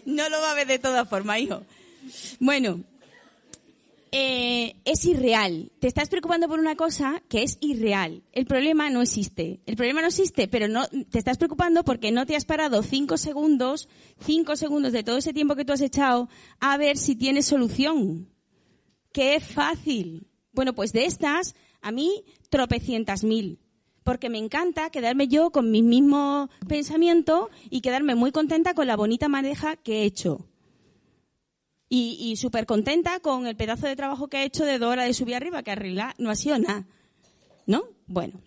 no 0.06 0.30
lo 0.30 0.39
va 0.39 0.52
a 0.52 0.54
ver 0.56 0.67
de 0.67 0.80
todas 0.80 1.10
formas, 1.10 1.39
hijo. 1.39 1.63
Bueno, 2.39 2.80
eh, 4.12 4.82
es 4.84 5.06
irreal. 5.06 5.71
Te 5.80 5.88
estás 5.88 6.10
preocupando 6.10 6.47
por 6.50 6.60
una 6.60 6.76
cosa 6.76 7.24
que 7.30 7.43
es 7.43 7.58
irreal. 7.62 8.24
El 8.34 8.45
problema 8.45 8.89
no 8.89 9.02
existe. 9.02 9.62
El 9.65 9.78
problema 9.78 10.02
no 10.02 10.08
existe, 10.08 10.47
pero 10.50 10.67
no 10.67 10.86
te 10.88 11.17
estás 11.17 11.38
preocupando 11.38 11.84
porque 11.84 12.12
no 12.12 12.26
te 12.26 12.36
has 12.36 12.45
parado 12.45 12.84
cinco 12.84 13.17
segundos, 13.17 13.88
cinco 14.19 14.58
segundos 14.58 14.91
de 14.91 15.04
todo 15.04 15.17
ese 15.17 15.34
tiempo 15.34 15.56
que 15.56 15.63
tú 15.63 15.74
has 15.74 15.82
echado 15.82 16.28
a 16.60 16.78
ver 16.78 16.97
si 16.97 17.15
tienes 17.15 17.45
solución. 17.45 18.30
Es 19.13 19.45
fácil. 19.45 20.28
Bueno, 20.52 20.74
pues 20.74 20.91
de 20.91 21.06
estas, 21.06 21.56
a 21.82 21.91
mí 21.91 22.26
tropecientas 22.50 23.24
mil. 23.24 23.60
Porque 24.04 24.30
me 24.30 24.39
encanta 24.39 24.89
quedarme 24.89 25.28
yo 25.28 25.52
con 25.52 25.71
mi 25.71 25.84
mismo 25.84 26.50
pensamiento 26.67 27.50
y 27.69 27.82
quedarme 27.82 28.15
muy 28.15 28.32
contenta 28.32 28.74
con 28.74 28.88
la 28.88 28.97
bonita 28.97 29.30
madeja 29.30 29.76
que 29.78 30.02
he 30.02 30.06
hecho 30.06 30.51
y, 31.93 32.15
y 32.21 32.38
súper 32.38 32.65
contenta 32.65 33.19
con 33.19 33.45
el 33.47 33.58
pedazo 33.58 33.86
de 33.86 33.97
trabajo 33.97 34.30
que 34.30 34.38
ha 34.38 34.45
hecho 34.45 34.63
de 34.63 34.80
Dora 34.80 35.04
de 35.04 35.13
subir 35.13 35.36
arriba, 35.36 35.62
que 35.62 35.71
arriba 35.71 36.15
no 36.17 36.30
ha 36.30 36.36
sido 36.36 36.58
nada. 36.58 36.88
¿No? 37.67 37.84
Bueno. 38.08 38.39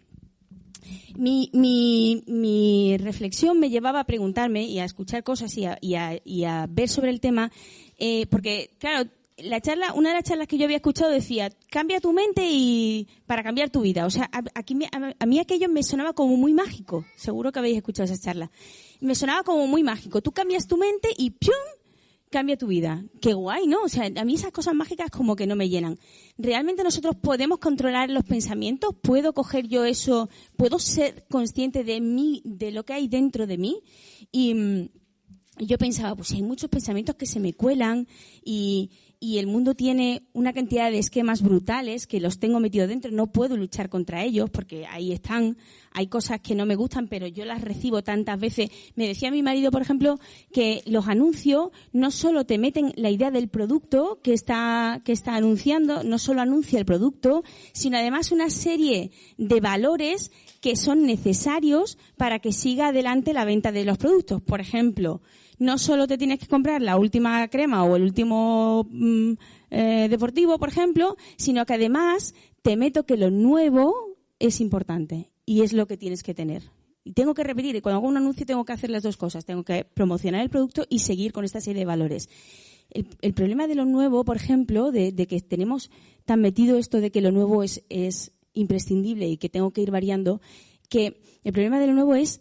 Mi, 1.14 1.50
mi, 1.52 2.24
mi, 2.26 2.96
reflexión 2.96 3.60
me 3.60 3.68
llevaba 3.68 4.00
a 4.00 4.04
preguntarme 4.04 4.64
y 4.64 4.78
a 4.78 4.86
escuchar 4.86 5.22
cosas 5.24 5.54
y 5.58 5.66
a, 5.66 5.76
y 5.82 5.94
a, 5.94 6.18
y 6.24 6.44
a 6.44 6.66
ver 6.70 6.88
sobre 6.88 7.10
el 7.10 7.20
tema, 7.20 7.52
eh, 7.98 8.26
porque, 8.30 8.70
claro, 8.78 9.10
la 9.36 9.60
charla, 9.60 9.92
una 9.92 10.08
de 10.08 10.14
las 10.16 10.24
charlas 10.24 10.48
que 10.48 10.56
yo 10.56 10.64
había 10.64 10.78
escuchado 10.78 11.10
decía, 11.10 11.52
cambia 11.70 12.00
tu 12.00 12.14
mente 12.14 12.48
y 12.50 13.06
para 13.26 13.42
cambiar 13.42 13.68
tu 13.68 13.82
vida. 13.82 14.06
O 14.06 14.10
sea, 14.10 14.30
a, 14.32 14.42
aquí, 14.54 14.74
a, 14.90 15.14
a, 15.18 15.26
mí 15.26 15.38
aquello 15.38 15.68
me 15.68 15.82
sonaba 15.82 16.14
como 16.14 16.38
muy 16.38 16.54
mágico. 16.54 17.04
Seguro 17.14 17.52
que 17.52 17.58
habéis 17.58 17.76
escuchado 17.76 18.10
esa 18.10 18.18
charla. 18.18 18.50
Me 19.00 19.14
sonaba 19.14 19.42
como 19.42 19.66
muy 19.66 19.82
mágico. 19.82 20.22
Tú 20.22 20.32
cambias 20.32 20.66
tu 20.66 20.78
mente 20.78 21.10
y 21.16 21.30
¡pium! 21.30 21.83
Cambia 22.34 22.56
tu 22.56 22.66
vida. 22.66 23.04
Qué 23.20 23.32
guay, 23.32 23.68
¿no? 23.68 23.84
O 23.84 23.88
sea, 23.88 24.10
a 24.16 24.24
mí 24.24 24.34
esas 24.34 24.50
cosas 24.50 24.74
mágicas 24.74 25.08
como 25.08 25.36
que 25.36 25.46
no 25.46 25.54
me 25.54 25.68
llenan. 25.68 26.00
¿Realmente 26.36 26.82
nosotros 26.82 27.14
podemos 27.14 27.60
controlar 27.60 28.10
los 28.10 28.24
pensamientos? 28.24 28.92
¿Puedo 29.00 29.32
coger 29.34 29.68
yo 29.68 29.84
eso? 29.84 30.28
¿Puedo 30.56 30.80
ser 30.80 31.26
consciente 31.30 31.84
de 31.84 32.00
mí, 32.00 32.42
de 32.44 32.72
lo 32.72 32.84
que 32.84 32.92
hay 32.92 33.06
dentro 33.06 33.46
de 33.46 33.56
mí? 33.56 33.82
Y, 34.32 34.90
yo 35.58 35.78
pensaba, 35.78 36.16
pues 36.16 36.32
hay 36.32 36.42
muchos 36.42 36.68
pensamientos 36.68 37.14
que 37.14 37.26
se 37.26 37.38
me 37.38 37.54
cuelan 37.54 38.08
y, 38.44 38.90
y 39.24 39.38
el 39.38 39.46
mundo 39.46 39.74
tiene 39.74 40.22
una 40.34 40.52
cantidad 40.52 40.90
de 40.90 40.98
esquemas 40.98 41.40
brutales 41.40 42.06
que 42.06 42.20
los 42.20 42.38
tengo 42.38 42.60
metidos 42.60 42.90
dentro, 42.90 43.10
no 43.10 43.28
puedo 43.28 43.56
luchar 43.56 43.88
contra 43.88 44.22
ellos 44.22 44.50
porque 44.50 44.84
ahí 44.84 45.12
están, 45.12 45.56
hay 45.92 46.08
cosas 46.08 46.40
que 46.40 46.54
no 46.54 46.66
me 46.66 46.76
gustan, 46.76 47.08
pero 47.08 47.26
yo 47.26 47.46
las 47.46 47.62
recibo 47.62 48.02
tantas 48.02 48.38
veces. 48.38 48.68
Me 48.96 49.08
decía 49.08 49.30
mi 49.30 49.42
marido, 49.42 49.70
por 49.70 49.80
ejemplo, 49.80 50.20
que 50.52 50.82
los 50.84 51.08
anuncios 51.08 51.70
no 51.90 52.10
solo 52.10 52.44
te 52.44 52.58
meten 52.58 52.92
la 52.96 53.08
idea 53.08 53.30
del 53.30 53.48
producto 53.48 54.20
que 54.22 54.34
está, 54.34 55.00
que 55.06 55.12
está 55.12 55.36
anunciando, 55.36 56.04
no 56.04 56.18
solo 56.18 56.42
anuncia 56.42 56.78
el 56.78 56.84
producto, 56.84 57.44
sino 57.72 57.96
además 57.96 58.30
una 58.30 58.50
serie 58.50 59.10
de 59.38 59.60
valores 59.60 60.32
que 60.60 60.76
son 60.76 61.06
necesarios 61.06 61.96
para 62.18 62.40
que 62.40 62.52
siga 62.52 62.88
adelante 62.88 63.32
la 63.32 63.46
venta 63.46 63.72
de 63.72 63.86
los 63.86 63.96
productos. 63.96 64.42
Por 64.42 64.60
ejemplo, 64.60 65.22
no 65.58 65.78
solo 65.78 66.06
te 66.06 66.18
tienes 66.18 66.38
que 66.38 66.46
comprar 66.46 66.82
la 66.82 66.96
última 66.96 67.46
crema 67.48 67.84
o 67.84 67.96
el 67.96 68.02
último 68.02 68.86
mm, 68.90 69.32
eh, 69.70 70.08
deportivo, 70.08 70.58
por 70.58 70.68
ejemplo, 70.68 71.16
sino 71.36 71.64
que 71.66 71.74
además 71.74 72.34
te 72.62 72.76
meto 72.76 73.04
que 73.04 73.16
lo 73.16 73.30
nuevo 73.30 74.18
es 74.38 74.60
importante 74.60 75.30
y 75.46 75.62
es 75.62 75.72
lo 75.72 75.86
que 75.86 75.96
tienes 75.96 76.22
que 76.22 76.34
tener. 76.34 76.70
Y 77.04 77.12
tengo 77.12 77.34
que 77.34 77.44
repetir, 77.44 77.80
cuando 77.82 77.98
hago 77.98 78.08
un 78.08 78.16
anuncio 78.16 78.46
tengo 78.46 78.64
que 78.64 78.72
hacer 78.72 78.88
las 78.88 79.02
dos 79.02 79.18
cosas. 79.18 79.44
Tengo 79.44 79.62
que 79.62 79.84
promocionar 79.84 80.40
el 80.40 80.48
producto 80.48 80.86
y 80.88 81.00
seguir 81.00 81.32
con 81.32 81.44
esta 81.44 81.60
serie 81.60 81.80
de 81.80 81.86
valores. 81.86 82.30
El, 82.90 83.34
problema 83.34 83.66
de 83.66 83.74
lo 83.74 83.84
nuevo, 83.84 84.24
por 84.24 84.36
ejemplo, 84.36 84.90
de, 84.90 85.14
que 85.26 85.40
tenemos 85.40 85.90
tan 86.24 86.40
metido 86.40 86.78
esto 86.78 87.00
de 87.00 87.10
que 87.10 87.20
lo 87.20 87.30
nuevo 87.30 87.62
es, 87.62 87.82
es 87.88 88.32
imprescindible 88.54 89.28
y 89.28 89.36
que 89.36 89.48
tengo 89.48 89.72
que 89.72 89.82
ir 89.82 89.90
variando, 89.90 90.40
que 90.88 91.20
el 91.42 91.52
problema 91.52 91.78
de 91.78 91.88
lo 91.88 91.94
nuevo 91.94 92.14
es 92.14 92.40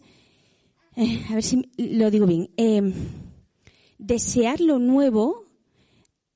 eh, 0.96 1.24
a 1.28 1.34
ver 1.34 1.42
si 1.42 1.70
lo 1.76 2.10
digo 2.10 2.26
bien, 2.26 2.50
eh, 2.56 2.92
desear 3.98 4.60
lo 4.60 4.78
nuevo 4.78 5.44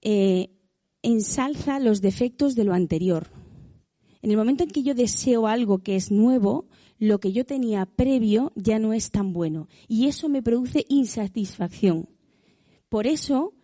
eh, 0.03 0.51
ensalza 1.03 1.81
los 1.81 2.01
defectos 2.01 2.55
de 2.55 2.65
lo 2.65 2.75
anterior. 2.75 3.29
En 4.23 4.31
el 4.31 4.37
momento 4.37 4.65
en 4.65 4.71
que 4.71 4.83
yo 4.83 4.95
deseo 4.95 5.47
algo 5.47 5.79
que 5.79 5.97
es 5.97 6.11
nuevo, 6.11 6.67
lo 6.99 7.21
que 7.21 7.33
yo 7.33 7.45
tenía 7.45 7.87
previo 7.87 8.53
ya 8.57 8.79
no 8.79 8.93
es 8.93 9.11
tan 9.11 9.33
bueno. 9.33 9.69
Y 9.87 10.07
eso 10.07 10.29
me 10.29 10.43
produce 10.43 10.85
insatisfacción. 10.89 12.09
Por 12.89 13.07
eso, 13.07 13.55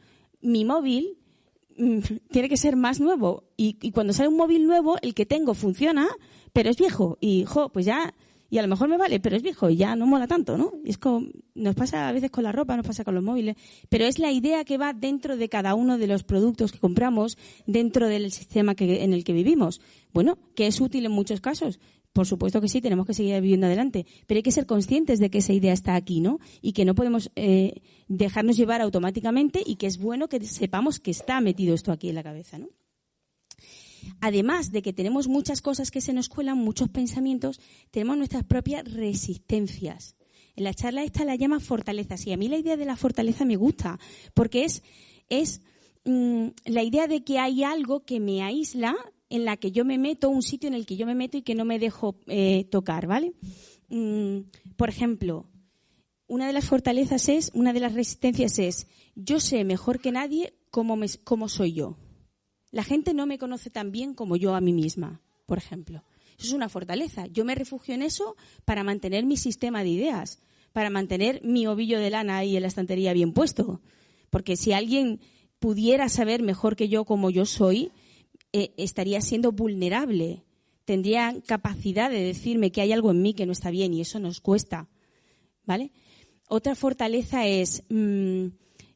mi 0.40 0.64
móvil 0.64 1.18
mm, 1.76 1.98
tiene 2.30 2.48
que 2.48 2.56
ser 2.56 2.76
más 2.76 3.00
nuevo. 3.00 3.44
Y, 3.56 3.78
y, 3.82 3.90
cuando 3.90 4.12
sale 4.12 4.28
un 4.28 4.36
móvil 4.36 4.66
nuevo, 4.66 4.96
el 5.02 5.14
que 5.14 5.26
tengo 5.26 5.54
funciona, 5.54 6.08
pero 6.52 6.70
es 6.70 6.76
viejo. 6.76 7.18
Y, 7.20 7.44
jo, 7.44 7.70
pues 7.70 7.84
ya 7.84 8.14
y 8.54 8.58
a 8.58 8.62
lo 8.62 8.68
mejor 8.68 8.88
me 8.88 8.96
vale, 8.96 9.18
pero 9.18 9.34
es 9.34 9.42
viejo 9.42 9.68
y 9.68 9.74
ya 9.74 9.96
no 9.96 10.06
mola 10.06 10.28
tanto, 10.28 10.56
¿no? 10.56 10.74
es 10.84 10.96
como, 10.96 11.26
nos 11.56 11.74
pasa 11.74 12.08
a 12.08 12.12
veces 12.12 12.30
con 12.30 12.44
la 12.44 12.52
ropa, 12.52 12.76
nos 12.76 12.86
pasa 12.86 13.02
con 13.02 13.12
los 13.16 13.24
móviles, 13.24 13.56
pero 13.88 14.04
es 14.04 14.20
la 14.20 14.30
idea 14.30 14.64
que 14.64 14.78
va 14.78 14.92
dentro 14.92 15.36
de 15.36 15.48
cada 15.48 15.74
uno 15.74 15.98
de 15.98 16.06
los 16.06 16.22
productos 16.22 16.70
que 16.70 16.78
compramos, 16.78 17.36
dentro 17.66 18.06
del 18.06 18.30
sistema 18.30 18.76
que, 18.76 19.02
en 19.02 19.12
el 19.12 19.24
que 19.24 19.32
vivimos. 19.32 19.80
Bueno, 20.12 20.38
que 20.54 20.68
es 20.68 20.80
útil 20.80 21.04
en 21.04 21.10
muchos 21.10 21.40
casos. 21.40 21.80
Por 22.12 22.26
supuesto 22.28 22.60
que 22.60 22.68
sí, 22.68 22.80
tenemos 22.80 23.06
que 23.06 23.14
seguir 23.14 23.40
viviendo 23.40 23.66
adelante, 23.66 24.06
pero 24.28 24.38
hay 24.38 24.44
que 24.44 24.52
ser 24.52 24.66
conscientes 24.66 25.18
de 25.18 25.30
que 25.30 25.38
esa 25.38 25.52
idea 25.52 25.72
está 25.72 25.96
aquí, 25.96 26.20
¿no? 26.20 26.38
Y 26.62 26.74
que 26.74 26.84
no 26.84 26.94
podemos 26.94 27.32
eh, 27.34 27.82
dejarnos 28.06 28.56
llevar 28.56 28.82
automáticamente 28.82 29.64
y 29.66 29.74
que 29.74 29.88
es 29.88 29.98
bueno 29.98 30.28
que 30.28 30.38
sepamos 30.44 31.00
que 31.00 31.10
está 31.10 31.40
metido 31.40 31.74
esto 31.74 31.90
aquí 31.90 32.08
en 32.08 32.14
la 32.14 32.22
cabeza, 32.22 32.56
¿no? 32.56 32.68
Además 34.20 34.72
de 34.72 34.82
que 34.82 34.92
tenemos 34.92 35.28
muchas 35.28 35.60
cosas 35.60 35.90
que 35.90 36.00
se 36.00 36.12
nos 36.12 36.28
cuelan, 36.28 36.58
muchos 36.58 36.88
pensamientos, 36.88 37.60
tenemos 37.90 38.16
nuestras 38.16 38.44
propias 38.44 38.84
resistencias. 38.90 40.16
En 40.56 40.64
la 40.64 40.74
charla 40.74 41.02
esta 41.02 41.24
la 41.24 41.34
llama 41.34 41.60
fortalezas 41.60 42.26
y 42.26 42.32
a 42.32 42.36
mí 42.36 42.48
la 42.48 42.58
idea 42.58 42.76
de 42.76 42.84
la 42.84 42.96
fortaleza 42.96 43.44
me 43.44 43.56
gusta 43.56 43.98
porque 44.34 44.64
es, 44.64 44.82
es 45.28 45.62
mm, 46.04 46.48
la 46.66 46.82
idea 46.82 47.06
de 47.06 47.24
que 47.24 47.38
hay 47.38 47.64
algo 47.64 48.04
que 48.04 48.20
me 48.20 48.42
aísla 48.42 48.94
en 49.30 49.44
la 49.44 49.56
que 49.56 49.72
yo 49.72 49.84
me 49.84 49.98
meto, 49.98 50.30
un 50.30 50.42
sitio 50.42 50.68
en 50.68 50.74
el 50.74 50.86
que 50.86 50.96
yo 50.96 51.06
me 51.06 51.14
meto 51.14 51.36
y 51.36 51.42
que 51.42 51.56
no 51.56 51.64
me 51.64 51.78
dejo 51.78 52.16
eh, 52.28 52.64
tocar, 52.70 53.06
¿vale? 53.06 53.32
Mm, 53.88 54.42
por 54.76 54.88
ejemplo, 54.88 55.46
una 56.26 56.46
de 56.46 56.52
las 56.52 56.66
fortalezas 56.66 57.28
es, 57.28 57.50
una 57.54 57.72
de 57.72 57.80
las 57.80 57.94
resistencias 57.94 58.58
es, 58.58 58.86
yo 59.14 59.40
sé 59.40 59.64
mejor 59.64 60.00
que 60.00 60.12
nadie 60.12 60.54
cómo, 60.70 60.96
me, 60.96 61.06
cómo 61.24 61.48
soy 61.48 61.72
yo. 61.72 61.96
La 62.74 62.82
gente 62.82 63.14
no 63.14 63.24
me 63.24 63.38
conoce 63.38 63.70
tan 63.70 63.92
bien 63.92 64.14
como 64.14 64.34
yo 64.34 64.56
a 64.56 64.60
mí 64.60 64.72
misma, 64.72 65.20
por 65.46 65.58
ejemplo. 65.58 66.02
Eso 66.36 66.48
es 66.48 66.52
una 66.54 66.68
fortaleza. 66.68 67.28
Yo 67.28 67.44
me 67.44 67.54
refugio 67.54 67.94
en 67.94 68.02
eso 68.02 68.34
para 68.64 68.82
mantener 68.82 69.24
mi 69.24 69.36
sistema 69.36 69.84
de 69.84 69.90
ideas, 69.90 70.40
para 70.72 70.90
mantener 70.90 71.40
mi 71.44 71.68
ovillo 71.68 72.00
de 72.00 72.10
lana 72.10 72.38
ahí 72.38 72.56
en 72.56 72.62
la 72.62 72.66
estantería 72.66 73.12
bien 73.12 73.32
puesto. 73.32 73.80
Porque 74.28 74.56
si 74.56 74.72
alguien 74.72 75.20
pudiera 75.60 76.08
saber 76.08 76.42
mejor 76.42 76.74
que 76.74 76.88
yo 76.88 77.04
como 77.04 77.30
yo 77.30 77.46
soy, 77.46 77.92
eh, 78.52 78.74
estaría 78.76 79.20
siendo 79.20 79.52
vulnerable. 79.52 80.42
Tendría 80.84 81.32
capacidad 81.46 82.10
de 82.10 82.24
decirme 82.24 82.72
que 82.72 82.80
hay 82.80 82.90
algo 82.90 83.12
en 83.12 83.22
mí 83.22 83.34
que 83.34 83.46
no 83.46 83.52
está 83.52 83.70
bien 83.70 83.94
y 83.94 84.00
eso 84.00 84.18
nos 84.18 84.40
cuesta. 84.40 84.88
¿Vale? 85.64 85.92
Otra 86.48 86.74
fortaleza 86.74 87.46
es 87.46 87.84
mm, 87.88 88.46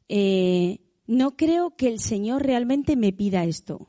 eh, 0.09 0.79
no 1.09 1.35
creo 1.35 1.75
que 1.75 1.87
el 1.87 1.99
Señor 1.99 2.43
realmente 2.43 2.95
me 2.95 3.11
pida 3.11 3.43
esto. 3.43 3.87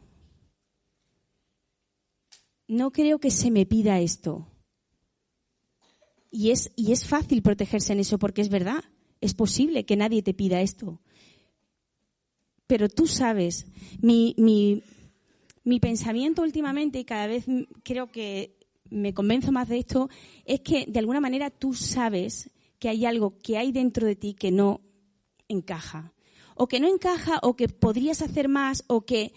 No 2.66 2.92
creo 2.92 3.18
que 3.18 3.30
se 3.30 3.50
me 3.50 3.66
pida 3.66 4.00
esto. 4.00 4.48
Y 6.30 6.50
es, 6.50 6.72
y 6.76 6.92
es 6.92 7.06
fácil 7.06 7.42
protegerse 7.42 7.92
en 7.92 8.00
eso 8.00 8.18
porque 8.18 8.40
es 8.40 8.48
verdad. 8.48 8.82
Es 9.20 9.34
posible 9.34 9.84
que 9.84 9.96
nadie 9.96 10.22
te 10.22 10.32
pida 10.32 10.62
esto. 10.62 11.02
Pero 12.66 12.88
tú 12.88 13.06
sabes, 13.06 13.66
mi, 14.00 14.34
mi, 14.38 14.82
mi 15.62 15.78
pensamiento 15.78 16.40
últimamente, 16.40 17.00
y 17.00 17.04
cada 17.04 17.26
vez 17.26 17.44
creo 17.82 18.10
que 18.10 18.56
me 18.88 19.12
convenzo 19.12 19.52
más 19.52 19.68
de 19.68 19.76
esto, 19.76 20.08
es 20.46 20.62
que 20.62 20.86
de 20.86 20.98
alguna 21.00 21.20
manera 21.20 21.50
tú 21.50 21.74
sabes 21.74 22.48
que 22.78 22.88
hay 22.88 23.04
algo 23.04 23.36
que 23.36 23.58
hay 23.58 23.72
dentro 23.72 24.06
de 24.06 24.16
ti 24.16 24.32
que 24.32 24.50
no 24.50 24.80
encaja 25.48 26.14
o 26.60 26.68
que 26.68 26.78
no 26.78 26.88
encaja 26.88 27.38
o 27.40 27.56
que 27.56 27.68
podrías 27.70 28.20
hacer 28.20 28.46
más 28.48 28.84
o 28.86 29.00
que... 29.06 29.32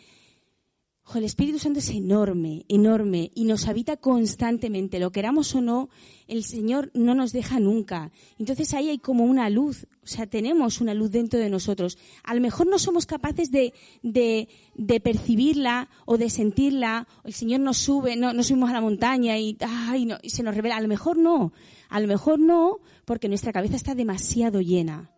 el 1.15 1.23
Espíritu 1.23 1.57
Santo 1.57 1.79
es 1.79 1.89
enorme, 1.89 2.65
enorme 2.67 3.31
y 3.33 3.45
nos 3.45 3.69
habita 3.69 3.95
constantemente, 3.95 4.99
lo 4.99 5.13
queramos 5.13 5.55
o 5.55 5.61
no, 5.61 5.87
el 6.27 6.43
Señor 6.43 6.91
no 6.93 7.15
nos 7.15 7.31
deja 7.31 7.61
nunca. 7.61 8.11
Entonces 8.39 8.73
ahí 8.73 8.89
hay 8.89 8.97
como 8.97 9.23
una 9.23 9.49
luz, 9.49 9.87
o 10.03 10.07
sea, 10.07 10.27
tenemos 10.27 10.81
una 10.81 10.93
luz 10.93 11.11
dentro 11.11 11.39
de 11.39 11.49
nosotros. 11.49 11.97
A 12.25 12.35
lo 12.35 12.41
mejor 12.41 12.67
no 12.67 12.77
somos 12.77 13.05
capaces 13.05 13.51
de, 13.51 13.73
de, 14.01 14.99
percibirla 14.99 15.87
o 16.05 16.17
de 16.17 16.29
sentirla, 16.29 17.07
el 17.23 17.33
Señor 17.33 17.61
nos 17.61 17.77
sube, 17.77 18.17
no, 18.17 18.43
subimos 18.43 18.69
a 18.69 18.73
la 18.73 18.81
montaña 18.81 19.37
y, 19.37 19.57
no, 20.05 20.17
y 20.21 20.29
se 20.31 20.43
nos 20.43 20.55
revela. 20.55 20.75
A 20.75 20.81
lo 20.81 20.89
mejor 20.89 21.17
no, 21.17 21.53
a 21.87 22.01
lo 22.01 22.07
mejor 22.09 22.37
no, 22.37 22.79
porque 23.05 23.29
nuestra 23.29 23.53
cabeza 23.53 23.77
está 23.77 23.95
demasiado 23.95 24.59
llena. 24.59 25.12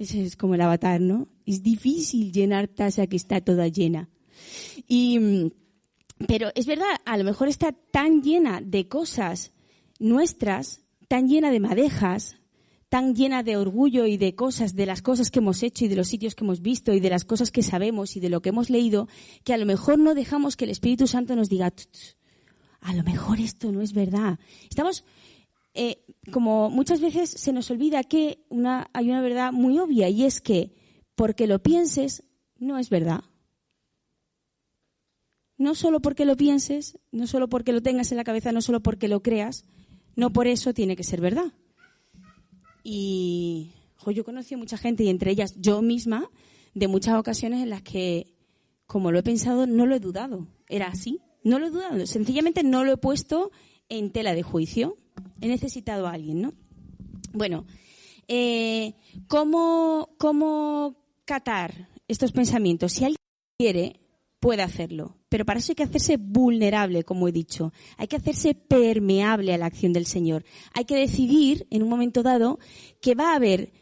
Ese 0.00 0.24
es 0.24 0.34
como 0.34 0.54
el 0.54 0.62
avatar, 0.62 0.98
¿no? 0.98 1.28
Es 1.44 1.62
difícil 1.62 2.32
llenar 2.32 2.68
taza 2.68 3.06
que 3.06 3.16
está 3.16 3.42
toda 3.42 3.68
llena. 3.68 4.08
Y, 4.88 5.18
mm, 5.18 5.50
pero 6.26 6.48
es 6.54 6.64
verdad, 6.64 6.88
a 7.04 7.18
lo 7.18 7.24
mejor 7.24 7.48
está 7.48 7.72
tan 7.72 8.22
llena 8.22 8.62
de 8.62 8.88
cosas 8.88 9.52
nuestras, 9.98 10.80
tan 11.06 11.28
llena 11.28 11.50
de 11.50 11.60
madejas, 11.60 12.36
tan 12.88 13.14
llena 13.14 13.42
de 13.42 13.58
orgullo 13.58 14.06
y 14.06 14.16
de 14.16 14.34
cosas, 14.34 14.74
de 14.74 14.86
las 14.86 15.02
cosas 15.02 15.30
que 15.30 15.40
hemos 15.40 15.62
hecho 15.62 15.84
y 15.84 15.88
de 15.88 15.96
los 15.96 16.08
sitios 16.08 16.34
que 16.34 16.44
hemos 16.44 16.62
visto 16.62 16.94
y 16.94 17.00
de 17.00 17.10
las 17.10 17.26
cosas 17.26 17.50
que 17.50 17.62
sabemos 17.62 18.16
y 18.16 18.20
de 18.20 18.30
lo 18.30 18.40
que 18.40 18.48
hemos 18.48 18.70
leído, 18.70 19.06
que 19.44 19.52
a 19.52 19.58
lo 19.58 19.66
mejor 19.66 19.98
no 19.98 20.14
dejamos 20.14 20.56
que 20.56 20.64
el 20.64 20.70
Espíritu 20.70 21.08
Santo 21.08 21.36
nos 21.36 21.50
diga, 21.50 21.74
a 22.80 22.94
lo 22.94 23.04
mejor 23.04 23.38
esto 23.38 23.70
no 23.70 23.82
es 23.82 23.92
verdad. 23.92 24.38
Estamos 24.70 25.04
eh, 25.74 26.04
como 26.32 26.70
muchas 26.70 27.00
veces 27.00 27.30
se 27.30 27.52
nos 27.52 27.70
olvida 27.70 28.02
que 28.02 28.44
hay 28.92 29.10
una 29.10 29.20
verdad 29.20 29.52
muy 29.52 29.78
obvia 29.78 30.08
y 30.08 30.24
es 30.24 30.40
que 30.40 30.74
porque 31.14 31.46
lo 31.46 31.62
pienses 31.62 32.24
no 32.58 32.78
es 32.78 32.90
verdad. 32.90 33.24
No 35.56 35.74
solo 35.74 36.00
porque 36.00 36.24
lo 36.24 36.36
pienses, 36.36 36.98
no 37.12 37.26
solo 37.26 37.48
porque 37.48 37.72
lo 37.72 37.82
tengas 37.82 38.10
en 38.10 38.16
la 38.16 38.24
cabeza, 38.24 38.52
no 38.52 38.62
solo 38.62 38.80
porque 38.80 39.08
lo 39.08 39.22
creas, 39.22 39.64
no 40.16 40.32
por 40.32 40.46
eso 40.46 40.72
tiene 40.72 40.96
que 40.96 41.04
ser 41.04 41.20
verdad. 41.20 41.52
Y 42.82 43.72
yo 44.14 44.24
conocí 44.24 44.54
a 44.54 44.58
mucha 44.58 44.78
gente 44.78 45.04
y 45.04 45.08
entre 45.10 45.30
ellas 45.30 45.54
yo 45.58 45.82
misma 45.82 46.30
de 46.74 46.88
muchas 46.88 47.18
ocasiones 47.18 47.62
en 47.62 47.70
las 47.70 47.82
que, 47.82 48.34
como 48.86 49.12
lo 49.12 49.18
he 49.18 49.22
pensado, 49.22 49.66
no 49.66 49.84
lo 49.86 49.94
he 49.94 50.00
dudado. 50.00 50.48
Era 50.68 50.86
así, 50.86 51.20
no 51.44 51.58
lo 51.58 51.66
he 51.66 51.70
dudado. 51.70 52.06
Sencillamente 52.06 52.62
no 52.62 52.84
lo 52.84 52.92
he 52.92 52.96
puesto 52.96 53.50
en 53.88 54.10
tela 54.10 54.34
de 54.34 54.42
juicio 54.42 54.96
he 55.40 55.48
necesitado 55.48 56.06
a 56.06 56.12
alguien, 56.12 56.42
¿no? 56.42 56.54
Bueno, 57.32 57.66
eh, 58.28 58.94
¿cómo, 59.28 60.10
¿cómo 60.18 60.96
catar 61.24 61.88
estos 62.08 62.32
pensamientos? 62.32 62.92
Si 62.92 63.04
alguien 63.04 63.16
quiere, 63.58 64.00
puede 64.40 64.62
hacerlo. 64.62 65.18
Pero 65.28 65.44
para 65.44 65.60
eso 65.60 65.72
hay 65.72 65.76
que 65.76 65.84
hacerse 65.84 66.16
vulnerable, 66.16 67.04
como 67.04 67.28
he 67.28 67.32
dicho. 67.32 67.72
Hay 67.96 68.08
que 68.08 68.16
hacerse 68.16 68.54
permeable 68.54 69.54
a 69.54 69.58
la 69.58 69.66
acción 69.66 69.92
del 69.92 70.06
Señor. 70.06 70.44
Hay 70.74 70.86
que 70.86 70.96
decidir, 70.96 71.66
en 71.70 71.82
un 71.82 71.88
momento 71.88 72.22
dado, 72.22 72.58
que 73.00 73.14
va 73.14 73.32
a 73.32 73.36
haber 73.36 73.72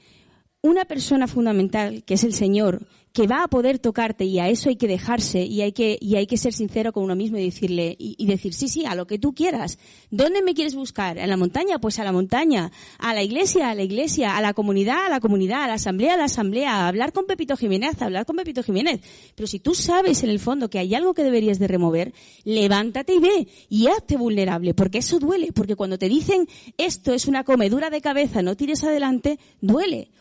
una 0.61 0.85
persona 0.85 1.27
fundamental, 1.27 2.05
que 2.05 2.15
es 2.15 2.25
el 2.25 2.35
Señor, 2.35 2.87
que 3.19 3.27
va 3.27 3.43
a 3.43 3.49
poder 3.49 3.81
tocarte 3.81 4.25
y 4.27 4.39
a 4.39 4.49
eso 4.49 4.69
hay 4.69 4.77
que 4.77 4.87
dejarse 4.87 5.43
y 5.43 5.61
hay 5.63 5.73
que, 5.73 5.99
y 6.01 6.15
hay 6.15 6.29
que 6.29 6.37
ser 6.37 6.53
sincero 6.53 6.93
con 6.93 7.03
uno 7.03 7.17
mismo 7.17 7.37
y 7.37 7.43
decirle, 7.43 7.97
y, 7.99 8.25
decir, 8.27 8.55
sí, 8.55 8.69
sí, 8.69 8.87
a 8.87 8.95
lo 8.95 9.09
que 9.09 9.19
tú 9.19 9.35
quieras. 9.35 9.77
¿Dónde 10.13 10.41
me 10.41 10.55
quieres 10.55 10.77
buscar? 10.77 11.19
¿En 11.19 11.29
la 11.29 11.37
montaña? 11.37 11.81
Pues 11.81 11.99
a 11.99 12.05
la 12.05 12.13
montaña. 12.13 12.71
¿A 12.97 13.15
la 13.15 13.25
iglesia? 13.25 13.71
A 13.71 13.75
la 13.75 13.83
iglesia. 13.83 14.37
¿A 14.37 14.41
la 14.41 14.55
comunidad? 14.55 15.07
A 15.07 15.09
la 15.09 15.19
comunidad. 15.19 15.65
¿A 15.65 15.67
la 15.67 15.75
asamblea? 15.75 16.15
A 16.15 16.17
la 16.17 16.27
asamblea. 16.27 16.77
¿A 16.77 16.87
hablar 16.87 17.13
con 17.13 17.27
Pepito 17.27 17.57
Jiménez? 17.57 18.01
A 18.01 18.05
hablar 18.05 18.25
con 18.25 18.37
Pepito 18.37 18.63
Jiménez. 18.63 19.01
Pero 19.35 19.49
si 19.49 19.59
tú 19.59 19.75
sabes 19.75 20.23
en 20.23 20.31
el 20.31 20.39
fondo 20.39 20.71
que 20.71 20.79
hay 20.79 20.95
algo 20.95 21.13
que 21.13 21.25
deberías 21.25 21.59
de 21.59 21.67
remover, 21.67 22.15
levántate 22.45 23.15
y 23.15 23.19
ve 23.19 23.49
y 23.69 23.89
hazte 23.89 24.17
vulnerable, 24.17 24.75
porque 24.75 24.99
eso 24.99 25.19
duele, 25.19 25.51
porque 25.51 25.75
cuando 25.75 25.99
te 25.99 26.09
dicen 26.09 26.47
esto 26.77 27.13
es 27.13 27.27
una 27.27 27.43
comedura 27.43 27.91
de 27.91 28.01
cabeza, 28.01 28.43
no 28.43 28.57
tires 28.57 28.85
adelante, 28.85 29.41
duele 29.61 30.13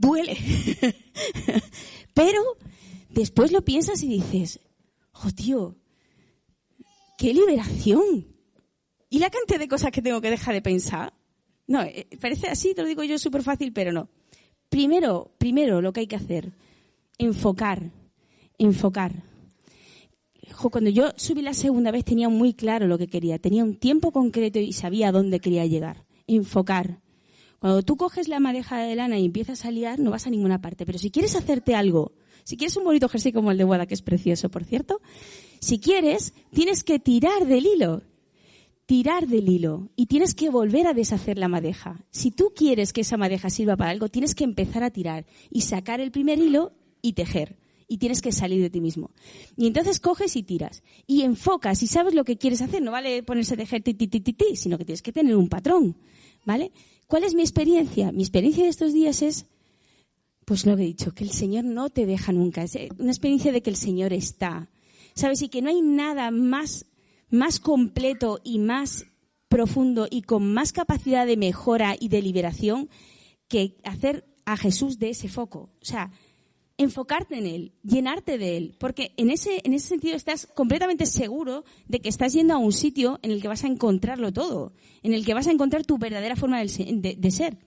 duele. 0.00 0.36
Pero 2.14 2.42
después 3.10 3.52
lo 3.52 3.62
piensas 3.62 4.02
y 4.02 4.08
dices, 4.08 4.60
oh 5.12 5.30
tío, 5.30 5.76
qué 7.18 7.34
liberación. 7.34 8.26
¿Y 9.10 9.18
la 9.18 9.30
cantidad 9.30 9.58
de 9.58 9.68
cosas 9.68 9.92
que 9.92 10.02
tengo 10.02 10.20
que 10.20 10.30
dejar 10.30 10.54
de 10.54 10.62
pensar? 10.62 11.12
No, 11.66 11.82
eh, 11.82 12.08
parece 12.20 12.48
así, 12.48 12.74
te 12.74 12.82
lo 12.82 12.88
digo 12.88 13.04
yo 13.04 13.18
súper 13.18 13.42
fácil, 13.42 13.72
pero 13.72 13.92
no. 13.92 14.08
Primero, 14.68 15.34
primero 15.38 15.80
lo 15.82 15.92
que 15.92 16.00
hay 16.00 16.06
que 16.06 16.16
hacer, 16.16 16.52
enfocar, 17.18 17.90
enfocar. 18.58 19.24
Cuando 20.70 20.90
yo 20.90 21.10
subí 21.16 21.42
la 21.42 21.54
segunda 21.54 21.90
vez 21.90 22.04
tenía 22.04 22.28
muy 22.28 22.54
claro 22.54 22.86
lo 22.86 22.98
que 22.98 23.08
quería, 23.08 23.38
tenía 23.38 23.64
un 23.64 23.76
tiempo 23.76 24.12
concreto 24.12 24.58
y 24.58 24.72
sabía 24.72 25.08
a 25.08 25.12
dónde 25.12 25.40
quería 25.40 25.66
llegar. 25.66 26.06
Enfocar. 26.26 27.00
Cuando 27.60 27.82
tú 27.82 27.96
coges 27.96 28.26
la 28.26 28.40
madeja 28.40 28.78
de 28.78 28.96
lana 28.96 29.18
y 29.18 29.26
empiezas 29.26 29.64
a 29.66 29.70
liar, 29.70 30.00
no 30.00 30.10
vas 30.10 30.26
a 30.26 30.30
ninguna 30.30 30.60
parte. 30.60 30.86
Pero 30.86 30.98
si 30.98 31.10
quieres 31.10 31.36
hacerte 31.36 31.74
algo, 31.74 32.12
si 32.44 32.56
quieres 32.56 32.76
un 32.76 32.84
bonito 32.84 33.08
jersey 33.08 33.32
como 33.32 33.50
el 33.50 33.58
de 33.58 33.64
Wada, 33.64 33.86
que 33.86 33.94
es 33.94 34.02
precioso, 34.02 34.48
por 34.50 34.64
cierto, 34.64 35.00
si 35.60 35.78
quieres, 35.78 36.32
tienes 36.52 36.82
que 36.82 36.98
tirar 36.98 37.46
del 37.46 37.66
hilo. 37.66 38.02
Tirar 38.86 39.28
del 39.28 39.48
hilo. 39.48 39.90
Y 39.94 40.06
tienes 40.06 40.34
que 40.34 40.48
volver 40.48 40.86
a 40.86 40.94
deshacer 40.94 41.36
la 41.36 41.48
madeja. 41.48 42.02
Si 42.10 42.30
tú 42.30 42.52
quieres 42.56 42.94
que 42.94 43.02
esa 43.02 43.18
madeja 43.18 43.50
sirva 43.50 43.76
para 43.76 43.90
algo, 43.90 44.08
tienes 44.08 44.34
que 44.34 44.44
empezar 44.44 44.82
a 44.82 44.90
tirar 44.90 45.26
y 45.50 45.60
sacar 45.60 46.00
el 46.00 46.10
primer 46.10 46.38
hilo 46.38 46.72
y 47.02 47.12
tejer 47.12 47.58
y 47.90 47.98
tienes 47.98 48.22
que 48.22 48.30
salir 48.30 48.62
de 48.62 48.70
ti 48.70 48.80
mismo. 48.80 49.10
Y 49.56 49.66
entonces 49.66 49.98
coges 49.98 50.36
y 50.36 50.44
tiras 50.44 50.84
y 51.08 51.22
enfocas 51.22 51.82
y 51.82 51.88
sabes 51.88 52.14
lo 52.14 52.24
que 52.24 52.38
quieres 52.38 52.62
hacer. 52.62 52.80
No 52.80 52.92
vale 52.92 53.24
ponerse 53.24 53.54
a 53.54 53.56
tejer 53.56 53.82
ti, 53.82 53.94
ti, 53.94 54.06
ti, 54.06 54.20
ti, 54.20 54.54
sino 54.54 54.78
que 54.78 54.84
tienes 54.84 55.02
que 55.02 55.12
tener 55.12 55.34
un 55.34 55.48
patrón, 55.48 55.96
¿vale? 56.44 56.72
¿Cuál 57.06 57.24
es 57.24 57.34
mi 57.34 57.42
experiencia? 57.42 58.12
Mi 58.12 58.22
experiencia 58.22 58.64
de 58.64 58.70
estos 58.70 58.92
días 58.92 59.22
es, 59.22 59.46
pues 60.44 60.66
lo 60.66 60.76
que 60.76 60.82
he 60.82 60.86
dicho, 60.86 61.12
que 61.12 61.24
el 61.24 61.30
Señor 61.30 61.64
no 61.64 61.90
te 61.90 62.06
deja 62.06 62.32
nunca. 62.32 62.62
Es 62.62 62.76
una 62.98 63.10
experiencia 63.10 63.52
de 63.52 63.62
que 63.62 63.70
el 63.70 63.76
Señor 63.76 64.12
está. 64.12 64.70
¿Sabes? 65.14 65.42
Y 65.42 65.48
que 65.48 65.60
no 65.60 65.70
hay 65.70 65.82
nada 65.82 66.30
más, 66.30 66.86
más 67.28 67.58
completo 67.58 68.40
y 68.44 68.58
más 68.58 69.06
profundo 69.48 70.06
y 70.08 70.22
con 70.22 70.54
más 70.54 70.72
capacidad 70.72 71.26
de 71.26 71.36
mejora 71.36 71.96
y 71.98 72.08
de 72.08 72.22
liberación 72.22 72.88
que 73.48 73.76
hacer 73.82 74.24
a 74.44 74.56
Jesús 74.56 74.98
de 74.98 75.10
ese 75.10 75.28
foco. 75.28 75.70
O 75.80 75.84
sea, 75.84 76.12
enfocarte 76.82 77.36
en 77.36 77.46
Él, 77.46 77.72
llenarte 77.82 78.38
de 78.38 78.56
Él, 78.56 78.74
porque 78.78 79.12
en 79.18 79.30
ese, 79.30 79.60
en 79.64 79.74
ese 79.74 79.88
sentido 79.88 80.16
estás 80.16 80.46
completamente 80.46 81.04
seguro 81.04 81.64
de 81.86 82.00
que 82.00 82.08
estás 82.08 82.32
yendo 82.32 82.54
a 82.54 82.58
un 82.58 82.72
sitio 82.72 83.18
en 83.22 83.32
el 83.32 83.42
que 83.42 83.48
vas 83.48 83.64
a 83.64 83.66
encontrarlo 83.66 84.32
todo, 84.32 84.72
en 85.02 85.12
el 85.12 85.24
que 85.24 85.34
vas 85.34 85.46
a 85.46 85.52
encontrar 85.52 85.84
tu 85.84 85.98
verdadera 85.98 86.36
forma 86.36 86.58
de, 86.58 86.68
ser. 87.30 87.58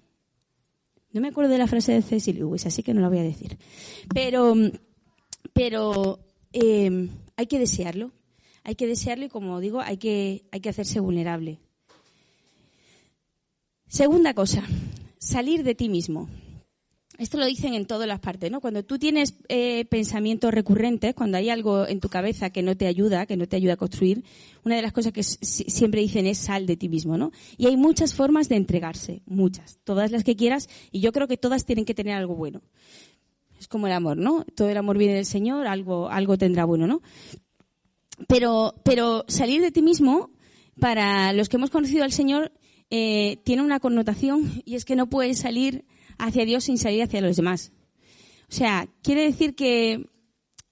No 1.11 1.21
me 1.21 1.27
acuerdo 1.27 1.51
de 1.51 1.59
la 1.59 1.67
frase 1.67 1.93
de 1.93 2.01
Cecil 2.01 2.39
Lewis, 2.39 2.65
así 2.65 2.81
que 2.81 2.95
no 2.95 3.01
la 3.01 3.09
voy 3.09 3.19
a 3.19 3.23
decir. 3.23 3.57
Pero, 4.11 4.55
pero 5.53 6.19
eh, 6.51 7.07
hay 7.35 7.45
que 7.45 7.59
desearlo, 7.59 8.11
hay 8.63 8.73
que 8.73 8.87
desearlo 8.87 9.25
y 9.25 9.29
como 9.29 9.59
digo, 9.59 9.79
hay 9.79 9.97
que, 9.97 10.45
hay 10.51 10.59
que 10.59 10.69
hacerse 10.69 10.99
vulnerable. 10.99 11.59
Segunda 13.87 14.33
cosa, 14.33 14.63
salir 15.19 15.63
de 15.63 15.75
ti 15.75 15.87
mismo. 15.87 16.29
Esto 17.19 17.37
lo 17.37 17.45
dicen 17.45 17.75
en 17.75 17.85
todas 17.85 18.07
las 18.07 18.19
partes, 18.19 18.49
¿no? 18.49 18.59
Cuando 18.59 18.83
tú 18.83 18.97
tienes 18.97 19.35
eh, 19.47 19.85
pensamientos 19.85 20.51
recurrentes, 20.51 21.13
cuando 21.13 21.37
hay 21.37 21.49
algo 21.49 21.87
en 21.87 21.99
tu 21.99 22.09
cabeza 22.09 22.49
que 22.49 22.63
no 22.63 22.75
te 22.75 22.87
ayuda, 22.87 23.27
que 23.27 23.37
no 23.37 23.47
te 23.47 23.55
ayuda 23.55 23.73
a 23.73 23.77
construir, 23.77 24.23
una 24.63 24.75
de 24.75 24.81
las 24.81 24.93
cosas 24.93 25.13
que 25.13 25.21
siempre 25.21 26.01
dicen 26.01 26.25
es 26.25 26.39
sal 26.39 26.65
de 26.65 26.75
ti 26.75 26.89
mismo, 26.89 27.15
¿no? 27.17 27.31
Y 27.55 27.67
hay 27.67 27.77
muchas 27.77 28.15
formas 28.15 28.49
de 28.49 28.55
entregarse, 28.55 29.21
muchas, 29.27 29.77
todas 29.83 30.11
las 30.11 30.23
que 30.23 30.35
quieras, 30.35 30.69
y 30.91 31.01
yo 31.01 31.11
creo 31.11 31.27
que 31.27 31.37
todas 31.37 31.65
tienen 31.65 31.85
que 31.85 31.93
tener 31.93 32.15
algo 32.15 32.35
bueno. 32.35 32.61
Es 33.59 33.67
como 33.67 33.85
el 33.85 33.93
amor, 33.93 34.17
¿no? 34.17 34.43
Todo 34.55 34.69
el 34.69 34.77
amor 34.77 34.97
viene 34.97 35.13
del 35.13 35.25
Señor, 35.25 35.67
algo, 35.67 36.09
algo 36.09 36.37
tendrá 36.39 36.65
bueno, 36.65 36.87
¿no? 36.87 37.01
Pero, 38.27 38.73
pero 38.83 39.23
salir 39.27 39.61
de 39.61 39.71
ti 39.71 39.83
mismo, 39.83 40.31
para 40.79 41.31
los 41.33 41.47
que 41.47 41.57
hemos 41.57 41.69
conocido 41.69 42.03
al 42.03 42.11
Señor, 42.11 42.51
eh, 42.89 43.37
tiene 43.43 43.61
una 43.61 43.79
connotación 43.79 44.63
y 44.65 44.75
es 44.75 44.83
que 44.83 44.95
no 44.95 45.07
puedes 45.09 45.39
salir 45.39 45.85
hacia 46.25 46.45
Dios 46.45 46.65
sin 46.65 46.77
salir 46.77 47.03
hacia 47.03 47.21
los 47.21 47.35
demás. 47.35 47.71
O 48.49 48.53
sea, 48.55 48.87
quiere 49.01 49.23
decir 49.23 49.55
que 49.55 50.09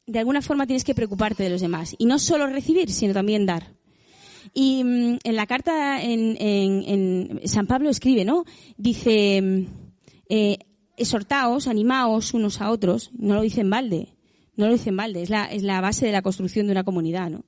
de 0.06 0.20
alguna 0.20 0.42
forma 0.42 0.68
tienes 0.68 0.84
que 0.84 0.96
preocuparte 0.96 1.44
de 1.44 1.50
los 1.50 1.62
demás. 1.62 1.96
Y 1.98 2.06
no 2.06 2.20
solo 2.20 2.48
recibir, 2.48 2.92
sino 2.92 3.14
también 3.14 3.46
dar. 3.46 3.76
Y 4.54 4.84
mm, 4.84 5.20
en 5.24 5.36
la 5.36 5.48
carta 5.48 6.02
en, 6.02 7.40
San 7.46 7.68
Pablo 7.68 7.90
escribe, 7.90 8.26
¿no? 8.26 8.44
Dice, 8.78 9.42
mm, 9.42 9.66
eh, 10.30 10.58
exhortaos, 10.98 11.68
animaos 11.68 12.34
unos 12.34 12.62
a 12.62 12.72
otros. 12.72 13.12
No 13.18 13.36
lo 13.36 13.42
dice 13.42 13.62
en 13.62 13.70
balde. 13.70 14.16
No 14.56 14.68
lo 14.68 14.74
dice 14.74 14.90
en 14.90 14.98
balde. 14.98 15.22
Es 15.24 15.30
la, 15.30 15.46
es 15.46 15.64
la 15.64 15.82
base 15.82 16.06
de 16.06 16.12
la 16.12 16.22
construcción 16.22 16.68
de 16.68 16.74
una 16.74 16.84
comunidad, 16.84 17.30
¿no? 17.30 17.46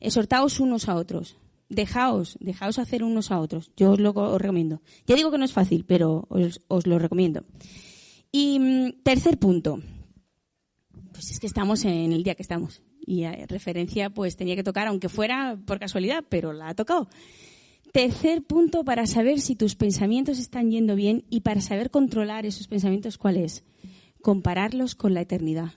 Exhortaos 0.00 0.60
unos 0.60 0.88
a 0.88 0.94
otros 0.96 1.36
dejaos, 1.68 2.36
dejaos 2.40 2.78
hacer 2.78 3.02
unos 3.02 3.30
a 3.30 3.40
otros. 3.40 3.72
Yo 3.76 3.92
os 3.92 4.00
lo 4.00 4.38
recomiendo. 4.38 4.82
Ya 5.06 5.16
digo 5.16 5.30
que 5.30 5.38
no 5.38 5.44
es 5.44 5.52
fácil, 5.52 5.84
pero 5.86 6.26
os, 6.28 6.86
lo 6.86 6.98
recomiendo. 6.98 7.44
Y 8.32 8.58
mm, 8.58 9.02
tercer 9.02 9.38
punto. 9.38 9.80
Pues 11.12 11.30
es 11.30 11.38
que 11.38 11.46
estamos 11.46 11.84
en 11.84 12.12
el 12.12 12.22
día 12.22 12.34
que 12.34 12.42
estamos. 12.42 12.82
Y 13.06 13.26
referencia, 13.48 14.10
pues 14.10 14.36
tenía 14.36 14.56
que 14.56 14.64
tocar, 14.64 14.88
aunque 14.88 15.08
fuera 15.08 15.58
por 15.66 15.78
casualidad, 15.78 16.24
pero 16.28 16.52
la 16.52 16.68
ha 16.68 16.74
tocado. 16.74 17.08
Tercer 17.92 18.42
punto 18.42 18.84
para 18.84 19.06
saber 19.06 19.40
si 19.40 19.54
tus 19.54 19.76
pensamientos 19.76 20.38
están 20.38 20.70
yendo 20.70 20.96
bien 20.96 21.24
y 21.30 21.40
para 21.40 21.60
saber 21.60 21.90
controlar 21.90 22.44
esos 22.44 22.66
pensamientos, 22.66 23.18
¿cuál 23.18 23.36
es? 23.36 23.62
Compararlos 24.20 24.96
con 24.96 25.14
la 25.14 25.20
eternidad. 25.20 25.74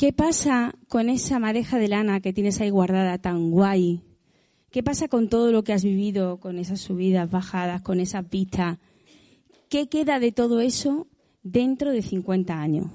¿Qué 0.00 0.14
pasa 0.14 0.74
con 0.88 1.10
esa 1.10 1.38
madeja 1.38 1.76
de 1.76 1.86
lana 1.86 2.20
que 2.20 2.32
tienes 2.32 2.58
ahí 2.62 2.70
guardada 2.70 3.18
tan 3.18 3.50
guay? 3.50 4.00
¿Qué 4.70 4.82
pasa 4.82 5.08
con 5.08 5.28
todo 5.28 5.52
lo 5.52 5.62
que 5.62 5.74
has 5.74 5.84
vivido, 5.84 6.40
con 6.40 6.58
esas 6.58 6.80
subidas, 6.80 7.30
bajadas, 7.30 7.82
con 7.82 8.00
esa 8.00 8.22
pista? 8.22 8.78
¿Qué 9.68 9.90
queda 9.90 10.18
de 10.18 10.32
todo 10.32 10.60
eso 10.60 11.06
dentro 11.42 11.92
de 11.92 12.00
50 12.00 12.58
años? 12.58 12.86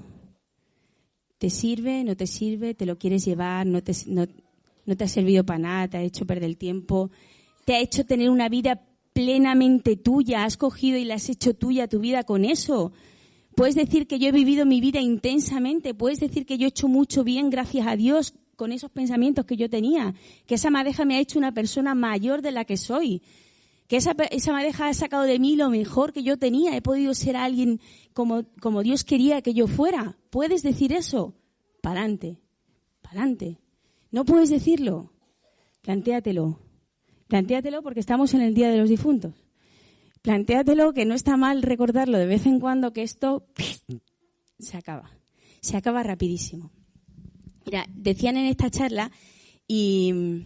¿Te 1.38 1.48
sirve? 1.48 2.02
¿No 2.02 2.16
te 2.16 2.26
sirve? 2.26 2.74
¿Te 2.74 2.86
lo 2.86 2.98
quieres 2.98 3.24
llevar? 3.24 3.68
¿No 3.68 3.84
te, 3.84 3.92
no, 4.08 4.26
ha 4.98 5.06
servido 5.06 5.46
para 5.46 5.60
nada? 5.60 5.86
¿Te 5.86 5.98
ha 5.98 6.02
hecho 6.02 6.26
perder 6.26 6.50
el 6.50 6.56
tiempo? 6.56 7.12
¿Te 7.64 7.76
ha 7.76 7.80
hecho 7.80 8.04
tener 8.04 8.30
una 8.30 8.48
vida 8.48 8.82
plenamente 9.12 9.94
tuya? 9.94 10.44
¿Has 10.44 10.56
cogido 10.56 10.98
y 10.98 11.04
la 11.04 11.14
has 11.14 11.28
hecho 11.28 11.54
tuya 11.54 11.86
tu 11.86 12.00
vida 12.00 12.24
con 12.24 12.44
eso? 12.44 12.90
Puedes 13.56 13.74
decir 13.74 14.06
que 14.06 14.18
yo 14.18 14.28
he 14.28 14.32
vivido 14.32 14.66
mi 14.66 14.82
vida 14.82 15.00
intensamente, 15.00 15.94
puedes 15.94 16.20
decir 16.20 16.44
que 16.44 16.58
yo 16.58 16.66
he 16.66 16.68
hecho 16.68 16.88
mucho 16.88 17.24
bien 17.24 17.48
gracias 17.48 17.86
a 17.86 17.96
Dios 17.96 18.34
con 18.54 18.70
esos 18.70 18.90
pensamientos 18.90 19.46
que 19.46 19.56
yo 19.56 19.70
tenía, 19.70 20.14
que 20.46 20.56
esa 20.56 20.68
madeja 20.68 21.06
me 21.06 21.16
ha 21.16 21.20
hecho 21.20 21.38
una 21.38 21.52
persona 21.52 21.94
mayor 21.94 22.42
de 22.42 22.52
la 22.52 22.66
que 22.66 22.76
soy, 22.76 23.22
que 23.88 23.96
esa, 23.96 24.14
esa 24.30 24.52
madeja 24.52 24.88
ha 24.88 24.92
sacado 24.92 25.22
de 25.22 25.38
mí 25.38 25.56
lo 25.56 25.70
mejor 25.70 26.12
que 26.12 26.22
yo 26.22 26.36
tenía, 26.36 26.76
he 26.76 26.82
podido 26.82 27.14
ser 27.14 27.34
alguien 27.34 27.80
como, 28.12 28.44
como 28.60 28.82
Dios 28.82 29.04
quería 29.04 29.40
que 29.40 29.54
yo 29.54 29.68
fuera. 29.68 30.18
¿Puedes 30.28 30.62
decir 30.62 30.92
eso? 30.92 31.34
Pa'lante, 31.80 32.38
pa'lante. 33.00 33.58
No 34.10 34.26
puedes 34.26 34.50
decirlo. 34.50 35.14
Plantéatelo. 35.80 36.58
Plantéatelo 37.26 37.82
porque 37.82 38.00
estamos 38.00 38.34
en 38.34 38.42
el 38.42 38.52
Día 38.52 38.68
de 38.68 38.76
los 38.76 38.90
Difuntos 38.90 39.45
plantéatelo 40.26 40.92
que 40.92 41.04
no 41.04 41.14
está 41.14 41.36
mal 41.36 41.62
recordarlo 41.62 42.18
de 42.18 42.26
vez 42.26 42.46
en 42.46 42.58
cuando 42.58 42.92
que 42.92 43.04
esto 43.04 43.46
se 44.58 44.76
acaba. 44.76 45.12
Se 45.60 45.76
acaba 45.76 46.02
rapidísimo. 46.02 46.72
Mira, 47.64 47.86
decían 47.94 48.36
en 48.36 48.46
esta 48.46 48.68
charla 48.68 49.12
y 49.68 50.42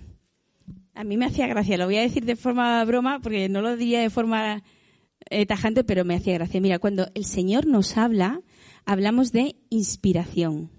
a 0.93 1.03
mí 1.03 1.16
me 1.16 1.25
hacía 1.25 1.47
gracia, 1.47 1.79
lo 1.79 1.87
voy 1.87 1.97
a 1.97 2.03
decir 2.03 2.27
de 2.27 2.37
forma 2.37 2.85
broma 2.85 3.21
porque 3.21 3.49
no 3.49 3.62
lo 3.62 3.75
diría 3.75 4.03
de 4.03 4.11
forma 4.11 4.62
eh, 5.31 5.47
tajante, 5.47 5.83
pero 5.83 6.05
me 6.05 6.14
hacía 6.14 6.35
gracia. 6.35 6.61
Mira, 6.61 6.79
cuando 6.79 7.07
el 7.14 7.25
Señor 7.25 7.66
nos 7.66 7.97
habla, 7.97 8.43
hablamos 8.85 9.33
de 9.33 9.57
inspiración. 9.71 10.71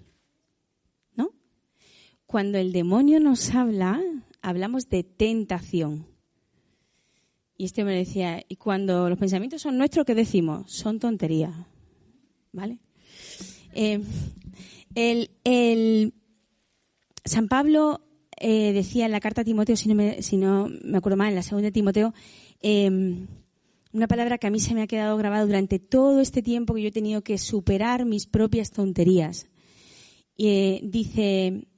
¿No? 1.16 1.30
Cuando 2.26 2.56
el 2.58 2.70
demonio 2.70 3.18
nos 3.18 3.52
habla, 3.52 4.00
hablamos 4.42 4.88
de 4.88 5.02
tentación. 5.02 6.11
Y 7.62 7.66
este 7.66 7.84
me 7.84 7.94
decía, 7.94 8.44
y 8.48 8.56
cuando 8.56 9.08
los 9.08 9.16
pensamientos 9.16 9.62
son 9.62 9.78
nuestros, 9.78 10.04
¿qué 10.04 10.16
decimos? 10.16 10.68
Son 10.68 10.98
tonterías. 10.98 11.54
¿Vale? 12.50 12.80
Eh, 13.72 14.00
el, 14.96 16.12
San 17.24 17.46
Pablo 17.46 18.00
eh, 18.36 18.72
decía 18.72 19.06
en 19.06 19.12
la 19.12 19.20
carta 19.20 19.42
a 19.42 19.44
Timoteo, 19.44 19.76
si 19.76 19.88
no 19.88 19.94
me, 19.94 20.22
si 20.22 20.38
no 20.38 20.68
me 20.82 20.98
acuerdo 20.98 21.16
mal, 21.16 21.28
en 21.28 21.36
la 21.36 21.44
segunda 21.44 21.66
de 21.66 21.70
Timoteo, 21.70 22.12
eh, 22.62 22.90
una 23.92 24.08
palabra 24.08 24.38
que 24.38 24.48
a 24.48 24.50
mí 24.50 24.58
se 24.58 24.74
me 24.74 24.82
ha 24.82 24.88
quedado 24.88 25.16
grabada 25.16 25.46
durante 25.46 25.78
todo 25.78 26.20
este 26.20 26.42
tiempo 26.42 26.74
que 26.74 26.82
yo 26.82 26.88
he 26.88 26.90
tenido 26.90 27.22
que 27.22 27.38
superar 27.38 28.06
mis 28.06 28.26
propias 28.26 28.72
tonterías. 28.72 29.46
Eh, 30.36 30.80
dice, 30.82 31.68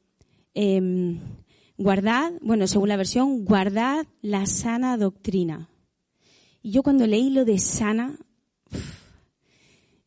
em, 0.54 1.20
guardad, 1.76 2.32
bueno, 2.40 2.66
según 2.68 2.88
la 2.88 2.96
versión, 2.96 3.44
guardad 3.44 4.06
la 4.22 4.46
sana 4.46 4.96
doctrina. 4.96 5.68
Y 6.64 6.70
yo 6.70 6.82
cuando 6.82 7.06
leí 7.06 7.28
lo 7.28 7.44
de 7.44 7.58
sana, 7.58 8.16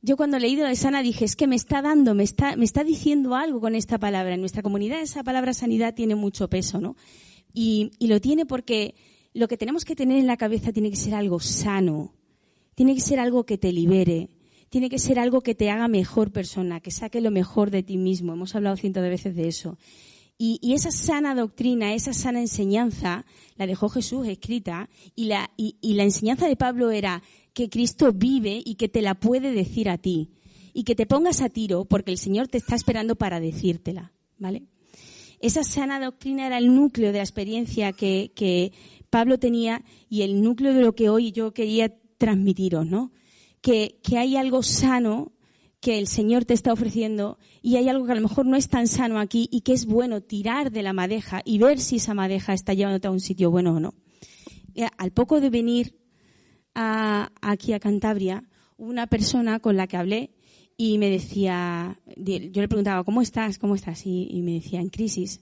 yo 0.02 0.18
cuando 0.18 0.40
leí 0.40 0.56
lo 0.56 0.66
de 0.66 0.76
sana 0.76 1.04
dije, 1.04 1.24
es 1.24 1.36
que 1.36 1.46
me 1.46 1.56
está 1.56 1.84
dando, 1.84 2.16
me 2.16 2.24
está, 2.24 2.56
me 2.56 2.66
está 2.66 2.84
diciendo 2.84 3.36
algo 3.36 3.62
con 3.62 3.76
esta 3.76 4.00
palabra. 4.00 4.34
En 4.34 4.40
nuestra 4.40 4.64
comunidad 4.64 5.00
esa 5.00 5.24
palabra 5.24 5.54
sanidad 5.54 5.94
tiene 5.94 6.16
mucho 6.16 6.50
peso, 6.50 6.82
¿no? 6.82 6.96
Y, 7.54 7.92
y 8.00 8.08
lo 8.08 8.20
tiene 8.20 8.48
porque 8.48 8.96
lo 9.34 9.48
que 9.48 9.56
tenemos 9.56 9.86
que 9.86 9.96
tener 9.96 10.18
en 10.18 10.26
la 10.26 10.36
cabeza 10.36 10.74
tiene 10.74 10.90
que 10.90 10.96
ser 10.96 11.14
algo 11.14 11.40
sano, 11.40 12.16
tiene 12.74 12.96
que 12.96 13.02
ser 13.02 13.20
algo 13.20 13.46
que 13.46 13.60
te 13.60 13.72
libere, 13.72 14.32
tiene 14.70 14.90
que 14.90 14.98
ser 14.98 15.20
algo 15.20 15.42
que 15.42 15.54
te 15.54 15.70
haga 15.70 15.88
mejor 15.88 16.32
persona, 16.32 16.80
que 16.80 16.90
saque 16.90 17.22
lo 17.22 17.30
mejor 17.30 17.70
de 17.70 17.84
ti 17.84 17.98
mismo. 17.98 18.34
Hemos 18.34 18.56
hablado 18.56 18.78
cientos 18.78 19.04
de 19.04 19.10
veces 19.10 19.36
de 19.36 19.48
eso. 19.48 19.78
Y, 20.40 20.74
esa 20.74 20.92
sana 20.92 21.34
doctrina, 21.34 21.96
esa 21.96 22.14
sana 22.14 22.40
enseñanza, 22.40 23.26
la 23.56 23.66
dejó 23.66 23.90
Jesús 23.90 24.28
escrita 24.28 24.88
y 25.16 25.26
la, 25.26 25.50
y, 25.58 25.76
la 25.82 26.04
enseñanza 26.04 26.48
de 26.48 26.56
Pablo 26.56 26.92
era 26.92 27.24
que 27.54 27.70
Cristo 27.70 28.14
vive 28.14 28.62
y 28.64 28.76
que 28.76 28.88
te 28.88 29.02
la 29.02 29.16
puede 29.16 29.52
decir 29.52 29.90
a 29.90 29.98
ti. 29.98 30.30
Y 30.74 30.84
que 30.84 30.94
te 30.94 31.08
pongas 31.08 31.42
a 31.42 31.50
tiro 31.50 31.86
porque 31.86 32.12
el 32.12 32.20
Señor 32.20 32.48
te 32.50 32.60
está 32.60 32.76
esperando 32.76 33.16
para 33.16 33.40
decírtela. 33.40 34.14
¿Vale? 34.38 34.68
Esa 35.40 35.64
sana 35.64 36.00
doctrina 36.00 36.46
era 36.46 36.60
el 36.60 36.74
núcleo 36.76 37.12
de 37.12 37.18
la 37.18 37.24
experiencia 37.24 37.92
que, 37.94 38.32
que 38.36 38.74
Pablo 39.10 39.40
tenía 39.40 39.84
y 40.08 40.22
el 40.22 40.44
núcleo 40.44 40.76
de 40.76 40.82
lo 40.82 40.94
que 40.94 41.10
hoy 41.10 41.32
yo 41.32 41.52
quería 41.52 41.96
transmitiros, 42.20 42.86
¿no? 42.86 43.12
Que, 43.62 44.00
que 44.04 44.20
hay 44.20 44.38
algo 44.38 44.62
sano 44.62 45.32
que 45.88 45.98
el 45.98 46.08
Señor 46.08 46.44
te 46.44 46.54
está 46.54 46.74
ofreciendo 46.74 47.38
y 47.62 47.78
hay 47.78 47.88
algo 47.88 48.06
que 48.06 48.12
a 48.12 48.16
lo 48.16 48.22
mejor 48.22 48.46
no 48.46 48.58
es 48.58 48.68
tan 48.68 48.90
sano 48.90 49.22
aquí 49.22 49.48
y 49.54 49.62
que 49.62 49.72
es 49.72 49.86
bueno 49.86 50.20
tirar 50.20 50.70
de 50.70 50.84
la 50.84 50.92
madeja 50.92 51.42
y 51.46 51.60
ver 51.60 51.80
si 51.80 51.96
esa 51.96 52.14
madeja 52.14 52.54
está 52.54 52.74
llevándote 52.74 53.08
a 53.08 53.12
un 53.12 53.22
sitio 53.22 53.52
bueno 53.52 53.76
o 53.76 53.80
no. 53.80 53.94
Al 54.98 55.12
poco 55.14 55.40
de 55.40 55.50
venir 55.50 55.98
aquí 56.74 57.72
a 57.72 57.80
Cantabria, 57.80 58.44
una 58.76 59.08
persona 59.08 59.62
con 59.62 59.78
la 59.78 59.88
que 59.88 59.96
hablé 59.96 60.32
y 60.76 60.98
me 60.98 61.10
decía, 61.10 61.98
yo 62.18 62.62
le 62.62 62.68
preguntaba, 62.68 63.06
¿cómo 63.06 63.22
estás? 63.22 63.58
¿Cómo 63.58 63.74
estás? 63.74 64.06
Y, 64.06 64.42
me 64.44 64.56
decía, 64.56 64.82
en 64.82 64.90
crisis 64.90 65.40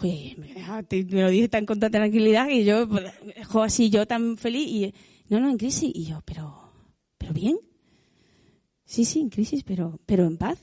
oye, 0.00 0.36
me 0.38 1.20
lo 1.20 1.30
dije 1.30 1.48
tan 1.48 1.66
con 1.66 1.80
tanta 1.80 1.98
tranquilidad 1.98 2.48
y 2.48 2.62
yo, 2.62 2.88
pues, 2.88 3.06
así, 3.54 3.90
yo 3.90 4.06
tan 4.06 4.36
feliz 4.36 4.68
y, 4.68 4.94
no, 5.28 5.40
no, 5.40 5.50
en 5.50 5.58
crisis. 5.58 5.90
Y 5.92 6.04
yo, 6.04 6.22
pero, 6.24 6.70
pero 7.18 7.32
bien. 7.32 7.58
Sí, 8.88 9.04
sí, 9.04 9.20
en 9.20 9.28
crisis, 9.28 9.62
pero, 9.62 10.00
pero 10.06 10.26
en 10.26 10.38
paz. 10.38 10.58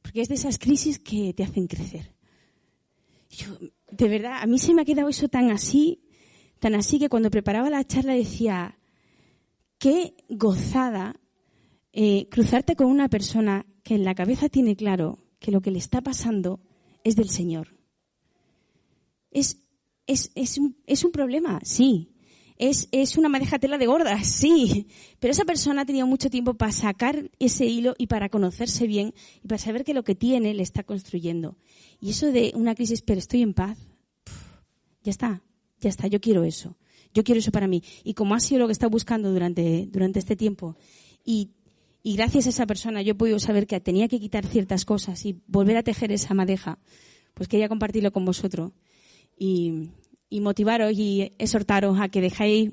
Porque 0.00 0.22
es 0.22 0.28
de 0.28 0.36
esas 0.36 0.58
crisis 0.58 0.98
que 0.98 1.34
te 1.34 1.44
hacen 1.44 1.66
crecer. 1.66 2.12
Yo, 3.28 3.58
de 3.90 4.08
verdad, 4.08 4.38
a 4.40 4.46
mí 4.46 4.58
se 4.58 4.72
me 4.72 4.82
ha 4.82 4.84
quedado 4.84 5.08
eso 5.08 5.28
tan 5.28 5.50
así, 5.50 6.00
tan 6.58 6.74
así 6.74 6.98
que 6.98 7.10
cuando 7.10 7.30
preparaba 7.30 7.68
la 7.68 7.84
charla 7.84 8.14
decía, 8.14 8.78
qué 9.78 10.16
gozada 10.30 11.20
eh, 11.92 12.28
cruzarte 12.30 12.74
con 12.74 12.86
una 12.86 13.08
persona 13.08 13.66
que 13.82 13.94
en 13.94 14.04
la 14.04 14.14
cabeza 14.14 14.48
tiene 14.48 14.74
claro 14.74 15.18
que 15.38 15.52
lo 15.52 15.60
que 15.60 15.70
le 15.70 15.78
está 15.78 16.00
pasando 16.00 16.60
es 17.04 17.14
del 17.16 17.28
Señor 17.28 17.76
es, 19.36 19.62
es, 20.06 20.30
es, 20.34 20.58
un, 20.58 20.76
es 20.86 21.04
un 21.04 21.12
problema, 21.12 21.60
sí. 21.62 22.08
Es, 22.58 22.88
es 22.92 23.16
una 23.16 23.28
madeja 23.28 23.58
tela 23.58 23.78
de 23.78 23.86
gorda, 23.86 24.22
sí. 24.24 24.88
Pero 25.18 25.32
esa 25.32 25.44
persona 25.44 25.82
ha 25.82 25.86
tenido 25.86 26.06
mucho 26.06 26.30
tiempo 26.30 26.54
para 26.54 26.72
sacar 26.72 27.30
ese 27.38 27.66
hilo 27.66 27.94
y 27.98 28.06
para 28.06 28.28
conocerse 28.28 28.86
bien 28.86 29.14
y 29.42 29.48
para 29.48 29.58
saber 29.58 29.84
que 29.84 29.94
lo 29.94 30.04
que 30.04 30.14
tiene 30.14 30.54
le 30.54 30.62
está 30.62 30.82
construyendo. 30.82 31.56
Y 32.00 32.10
eso 32.10 32.32
de 32.32 32.52
una 32.54 32.74
crisis, 32.74 33.02
pero 33.02 33.18
estoy 33.18 33.42
en 33.42 33.54
paz, 33.54 33.78
ya 35.02 35.10
está, 35.10 35.42
ya 35.80 35.88
está, 35.88 36.06
yo 36.06 36.20
quiero 36.20 36.44
eso. 36.44 36.76
Yo 37.14 37.24
quiero 37.24 37.38
eso 37.38 37.50
para 37.50 37.66
mí. 37.66 37.82
Y 38.04 38.14
como 38.14 38.34
ha 38.34 38.40
sido 38.40 38.60
lo 38.60 38.66
que 38.66 38.72
he 38.72 38.74
estado 38.74 38.90
buscando 38.90 39.32
durante, 39.32 39.86
durante 39.86 40.18
este 40.18 40.36
tiempo, 40.36 40.76
y, 41.24 41.50
y 42.02 42.14
gracias 42.14 42.46
a 42.46 42.50
esa 42.50 42.66
persona 42.66 43.00
yo 43.02 43.12
he 43.12 43.14
podido 43.14 43.38
saber 43.38 43.66
que 43.66 43.80
tenía 43.80 44.08
que 44.08 44.20
quitar 44.20 44.46
ciertas 44.46 44.84
cosas 44.84 45.24
y 45.24 45.40
volver 45.46 45.78
a 45.78 45.82
tejer 45.82 46.12
esa 46.12 46.34
madeja, 46.34 46.78
pues 47.32 47.48
quería 47.48 47.68
compartirlo 47.68 48.12
con 48.12 48.24
vosotros 48.24 48.72
y, 49.38 49.90
motivaros 50.30 50.92
y 50.92 51.32
exhortaros 51.38 52.00
a 52.00 52.08
que 52.08 52.20
dejéis 52.20 52.72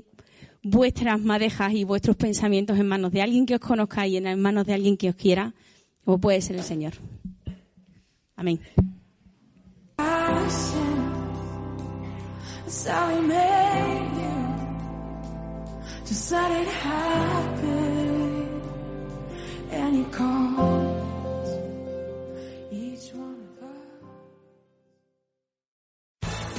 vuestras 0.63 1.19
madejas 1.19 1.73
y 1.73 1.83
vuestros 1.83 2.15
pensamientos 2.15 2.79
en 2.79 2.87
manos 2.87 3.11
de 3.11 3.21
alguien 3.21 3.45
que 3.45 3.55
os 3.55 3.61
conozca 3.61 4.07
y 4.07 4.17
en 4.17 4.41
manos 4.41 4.65
de 4.65 4.73
alguien 4.73 4.97
que 4.97 5.09
os 5.09 5.15
quiera, 5.15 5.53
como 6.03 6.19
puede 6.19 6.41
ser 6.41 6.55
el 6.55 6.63
Señor. 6.63 6.93
Amén. 8.35 8.59